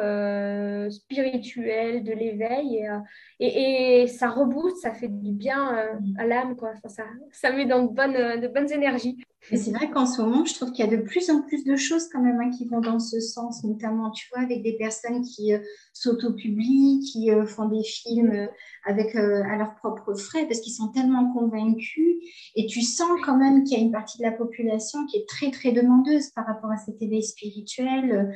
[0.90, 2.90] spirituel, de l'éveil.
[3.38, 5.88] Et, et, ça rebooste, ça fait du bien
[6.18, 6.56] à l'âme.
[6.56, 6.74] Quoi.
[6.84, 9.18] ça, ça met dans de bonnes, de bonnes énergies.
[9.50, 11.64] Et c'est vrai qu'en ce moment, je trouve qu'il y a de plus en plus
[11.64, 14.76] de choses quand même hein, qui vont dans ce sens, notamment, tu vois, avec des
[14.76, 15.58] personnes qui euh,
[15.94, 18.46] s'autopublient, qui euh, font des films euh,
[18.84, 22.16] avec à leurs propres frais, parce qu'ils sont tellement convaincus.
[22.56, 25.28] Et tu sens quand même qu'il y a une partie de la population qui est
[25.28, 28.34] très, très demandeuse par rapport à cet éveil spirituel,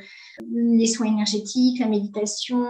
[0.51, 2.65] les soins énergétiques, la méditation,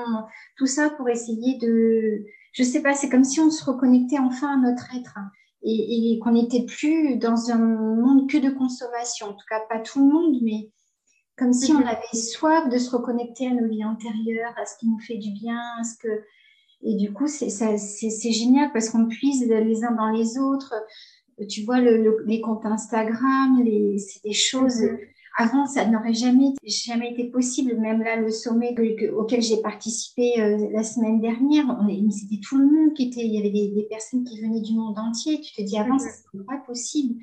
[0.58, 2.26] tout ça pour essayer de...
[2.54, 5.18] Je sais pas, c'est comme si on se reconnectait enfin à notre être.
[5.18, 5.32] Hein
[5.64, 9.28] et, qu'on n'était plus dans un monde que de consommation.
[9.28, 10.72] En tout cas, pas tout le monde, mais
[11.38, 11.88] comme si on mhm.
[11.88, 15.32] avait soif de se reconnecter à nos vies antérieures, à ce qui nous fait du
[15.32, 16.24] bien, à ce que...
[16.86, 20.74] Et du coup, c'est génial parce qu'on puise les uns dans les autres.
[21.49, 23.64] Tu vois, les comptes Instagram,
[23.97, 24.82] c'est des choses...
[24.82, 24.97] Mhm.
[25.36, 27.76] Avant, ça n'aurait jamais, jamais été possible.
[27.80, 28.76] Même là, le sommet
[29.18, 31.66] auquel j'ai participé euh, la semaine dernière,
[32.12, 33.26] c'était tout le monde qui était.
[33.26, 35.42] Il y avait des, personnes qui venaient du monde entier.
[35.42, 37.16] Tu te dis avant, ça n'était pas possible.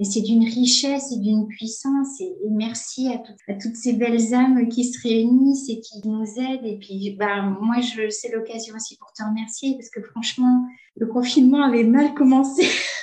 [0.00, 2.20] Et c'est d'une richesse et d'une puissance.
[2.20, 6.66] Et, merci à, à, toutes ces belles âmes qui se réunissent et qui nous aident.
[6.66, 11.06] Et puis, bah, moi, je, c'est l'occasion aussi pour te remercier parce que franchement, le
[11.06, 12.66] confinement avait mal commencé.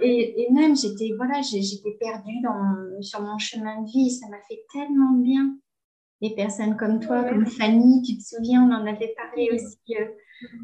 [0.00, 4.10] et, et, même, j'étais voilà, j'étais perdue dans, sur mon chemin de vie.
[4.10, 5.56] Ça m'a fait tellement bien.
[6.20, 10.06] Des personnes comme toi, comme Fanny, tu te souviens, on en avait parlé aussi euh,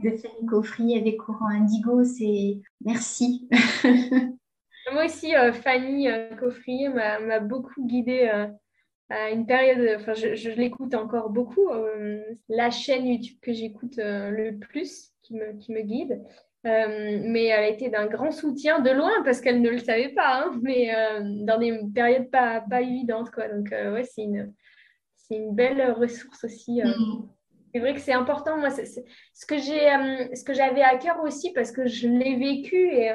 [0.03, 2.05] de Fanny Coffry avec Courant Indigo.
[2.05, 3.49] C'est merci.
[4.93, 8.29] Moi aussi, euh, Fanny euh, Coffry m'a beaucoup guidée
[9.09, 9.99] à une période.
[9.99, 11.71] Enfin, je, je l'écoute encore beaucoup.
[12.51, 16.23] la chaîne YouTube que j'écoute le plus, qui me, qui me guide.
[16.67, 20.09] Euh, mais elle a été d'un grand soutien de loin parce qu'elle ne le savait
[20.09, 23.31] pas, hein, mais euh, dans des périodes pas, pas évidentes.
[23.31, 23.49] Quoi.
[23.49, 24.53] Donc, euh, ouais, c'est une,
[25.15, 26.83] c'est une belle ressource aussi.
[26.83, 27.29] Mm.
[27.73, 28.59] C'est vrai que c'est important.
[28.59, 32.37] Moi, c'est, ce que j'ai, ce que j'avais à cœur aussi parce que je l'ai
[32.37, 33.13] vécu et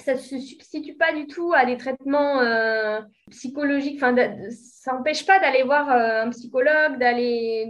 [0.00, 4.02] ça ne se substitue pas du tout à des traitements euh, psychologiques.
[4.02, 4.14] Enfin,
[4.50, 6.98] ça n'empêche pas d'aller voir euh, un psychologue,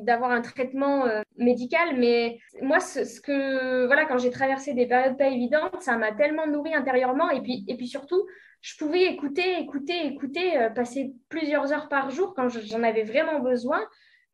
[0.04, 1.96] d'avoir un traitement euh, médical.
[1.96, 6.46] Mais moi, ce, que, voilà, quand j'ai traversé des périodes pas évidentes, ça m'a tellement
[6.46, 7.30] nourri intérieurement.
[7.30, 8.26] Et puis, et puis surtout,
[8.60, 13.80] je pouvais écouter, écouter, écouter, passer plusieurs heures par jour quand j'en avais vraiment besoin.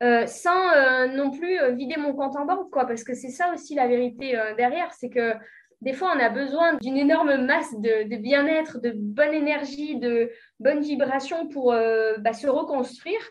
[0.01, 3.87] sans non plus vider mon compte en banque, quoi, parce que c'est ça aussi la
[3.87, 5.33] vérité derrière, c'est que
[5.81, 10.81] des fois, on a besoin d'une énorme masse de, bien-être, de bonne énergie, de bonne
[10.81, 13.21] vibration pour euh, bah, se reconstruire,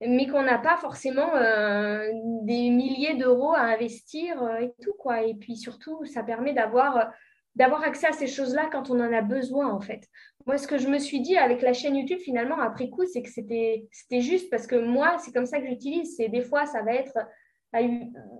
[0.00, 2.08] mais qu'on n'a pas forcément euh,
[2.42, 4.92] des milliers d'euros à investir euh, et tout.
[4.98, 5.22] Quoi.
[5.22, 7.10] Et puis surtout, ça permet d'avoir
[7.56, 10.06] d'avoir accès à ces choses-là quand on en a besoin, en fait.
[10.46, 13.20] Moi, ce que je me suis dit avec la chaîne YouTube, finalement, après coup, c'est
[13.20, 13.88] que c'était
[14.20, 16.14] juste parce que moi, c'est comme ça que j'utilise.
[16.16, 17.18] C'est des fois, ça va être
[17.72, 17.80] à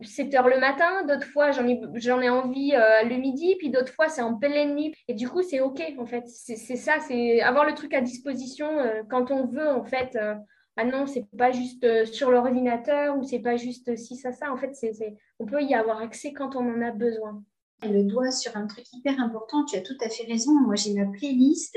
[0.03, 3.93] 7 heures le matin, d'autres fois j'en ai, ai envie euh, le midi, puis d'autres
[3.93, 4.95] fois c'est en pleine nuit.
[5.07, 6.25] Et du coup, c'est OK en fait.
[6.27, 10.17] C'est, ça, c'est avoir le truc à disposition euh, quand on veut en fait.
[10.17, 10.35] Euh,
[10.77, 14.53] ah non, c'est pas juste sur l'ordinateur ou c'est pas juste si ça, ça.
[14.53, 14.93] En fait, c'est,
[15.41, 17.43] on peut y avoir accès quand on en a besoin.
[17.83, 20.53] Le doigt sur un truc hyper important, tu as tout à fait raison.
[20.53, 21.77] Moi, j'ai ma playlist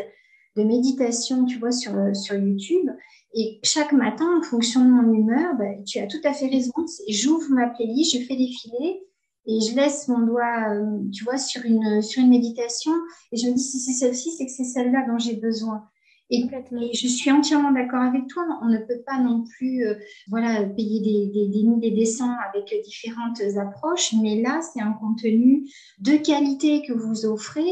[0.55, 2.89] de méditation, tu vois, sur, sur YouTube.
[3.33, 6.71] Et chaque matin, en fonction de mon humeur, bah, tu as tout à fait raison.
[7.07, 9.03] J'ouvre ma playlist, je fais défiler
[9.47, 12.91] et je laisse mon doigt, euh, tu vois, sur une, sur une méditation.
[13.31, 15.83] Et je me dis, si c'est celle-ci, c'est que c'est celle-là dont j'ai besoin.
[16.29, 16.47] Et,
[16.93, 18.43] je suis entièrement d'accord avec toi.
[18.61, 19.95] On ne peut pas non plus euh,
[20.29, 24.93] voilà, payer des, des, des nuits des descents avec différentes approches, mais là, c'est un
[24.93, 25.67] contenu
[25.99, 27.69] de qualité que vous offrez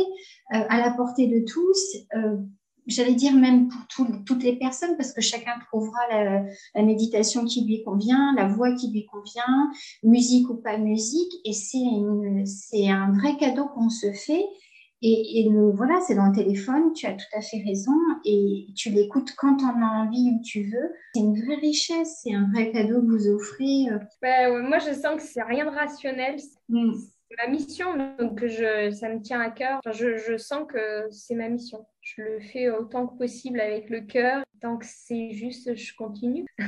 [0.54, 1.98] euh, à la portée de tous
[2.90, 3.82] j'allais dire même pour
[4.26, 8.92] toutes les personnes, parce que chacun trouvera la, méditation qui lui convient, la voix qui
[8.92, 9.72] lui convient,
[10.04, 14.44] musique ou pas musique, et c'est un vrai cadeau qu'on se fait.
[15.02, 17.94] Et, le, voilà, c'est dans le téléphone, tu as tout à fait raison,
[18.26, 20.92] et tu l'écoutes quand on a envie, où tu veux.
[21.14, 23.90] C'est une vraie richesse, c'est un vrai cadeau que vous offrez.
[23.90, 24.68] Euh.
[24.68, 26.36] moi, je sens que c'est rien de rationnel.
[26.68, 26.94] Mm
[27.38, 29.80] ma mission, donc je, ça me tient à cœur.
[29.92, 31.86] je, je, sens que c'est ma mission.
[32.02, 34.44] Je le fais autant que possible avec le cœur.
[34.62, 36.46] Tant que c'est juste, je continue.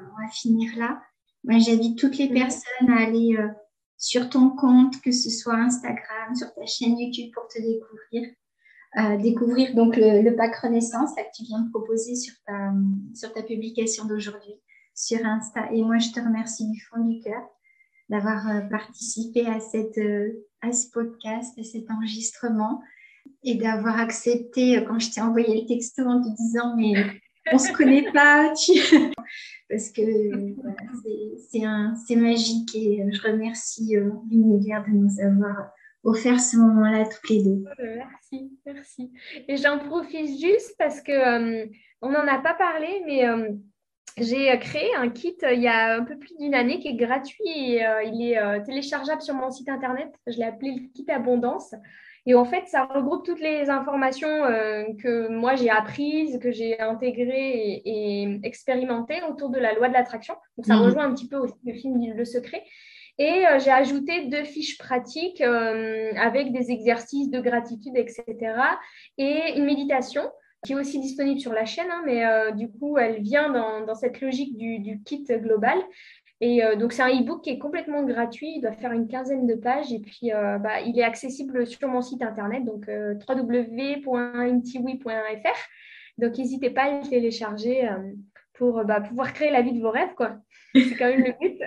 [0.00, 1.02] On va finir là.
[1.44, 3.48] Moi, j'invite toutes les personnes à aller euh,
[3.96, 8.34] sur ton compte, que ce soit Instagram, sur ta chaîne YouTube pour te découvrir.
[8.98, 12.72] Euh, découvrir donc le, pack Renaissance que tu viens de proposer sur ta,
[13.14, 14.54] sur ta publication d'aujourd'hui
[14.98, 15.70] sur Insta.
[15.72, 17.42] Et moi, je te remercie du fond du cœur
[18.08, 22.80] d'avoir euh, participé à, cette, euh, à ce podcast, à cet enregistrement
[23.44, 26.94] et d'avoir accepté euh, quand je t'ai envoyé le texto en te disant mais
[27.52, 28.52] on se connaît pas
[29.70, 30.02] parce que
[31.50, 33.96] c'est magique et je remercie
[34.30, 35.70] l'univers de nous avoir
[36.04, 37.64] offert ce moment-là toutes les deux.
[37.78, 39.12] Merci, merci.
[39.46, 41.66] Et j'en profite juste parce que
[42.00, 43.26] on n'en a pas parlé, mais
[44.16, 46.88] j'ai euh, créé un kit euh, il y a un peu plus d'une année qui
[46.88, 50.08] est gratuit et euh, il est téléchargeable sur mon site internet.
[50.26, 51.74] Je l'ai appelé le kit Abondance.
[52.26, 57.80] Et en fait, ça regroupe toutes les informations que moi j'ai apprises, que j'ai intégrées
[57.84, 60.34] et, expérimentées autour de la loi de l'attraction.
[60.58, 60.82] Donc, ça mmh.
[60.82, 62.62] rejoint un petit peu aussi le film Le Secret.
[63.16, 68.24] Et j'ai ajouté deux fiches pratiques avec des exercices de gratitude, etc.
[69.16, 70.22] Et une méditation
[70.64, 73.94] qui est aussi disponible sur la chaîne, hein, mais euh, du coup, elle vient dans,
[73.94, 75.78] cette logique du, kit global.
[76.40, 79.46] Et euh, donc, c'est un e-book qui est complètement gratuit, il doit faire une quinzaine
[79.46, 82.88] de pages, et puis euh, bah, il est accessible sur mon site internet, donc
[83.28, 85.08] www.intiwi.fr.
[86.18, 87.88] Donc, n'hésitez pas à le télécharger
[88.54, 90.38] pour bah, pouvoir créer la vie de vos rêves, quoi.
[90.74, 91.60] C'est quand même le but.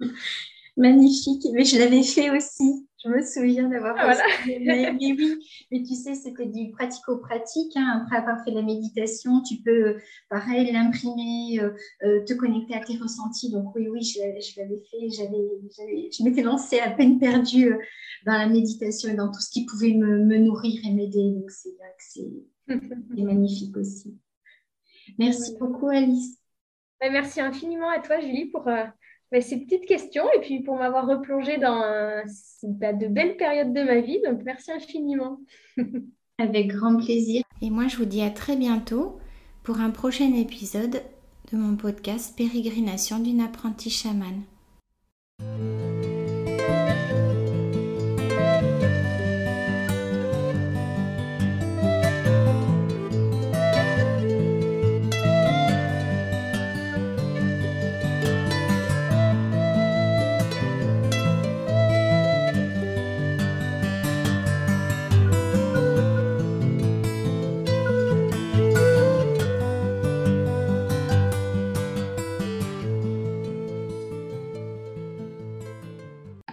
[0.78, 2.88] Magnifique, mais je l'avais fait aussi.
[3.04, 4.14] Je me souviens d'avoir ah,
[4.46, 5.38] mais, oui,
[5.70, 7.76] mais tu sais, c'était du pratico-pratique.
[7.76, 8.02] Hein.
[8.02, 9.96] Après avoir fait la méditation, tu peux,
[10.28, 11.70] pareil, l'imprimer, euh,
[12.04, 13.50] euh, te connecter à tes ressentis.
[13.50, 15.10] Donc oui, oui, je, l'avais fait.
[15.10, 17.78] J'avais, je m'étais lancée à peine perdue euh,
[18.24, 21.32] dans la méditation et dans tout ce qui pouvait me, me nourrir et m'aider.
[21.32, 24.16] Donc c'est c'est, magnifique aussi.
[25.18, 26.38] Merci beaucoup, Alice.
[27.00, 28.68] Bah, merci infiniment à toi, Julie, pour
[29.32, 31.80] ces petites questions et puis pour m'avoir replongé dans
[32.62, 34.20] bah, de belles périodes de ma vie.
[34.26, 35.40] Donc, merci infiniment.
[36.38, 37.42] Avec grand plaisir.
[37.62, 39.18] Et moi, je vous dis à très bientôt
[39.62, 41.02] pour un prochain épisode
[41.52, 44.42] de mon podcast Pérégrination d'une apprentie chamane.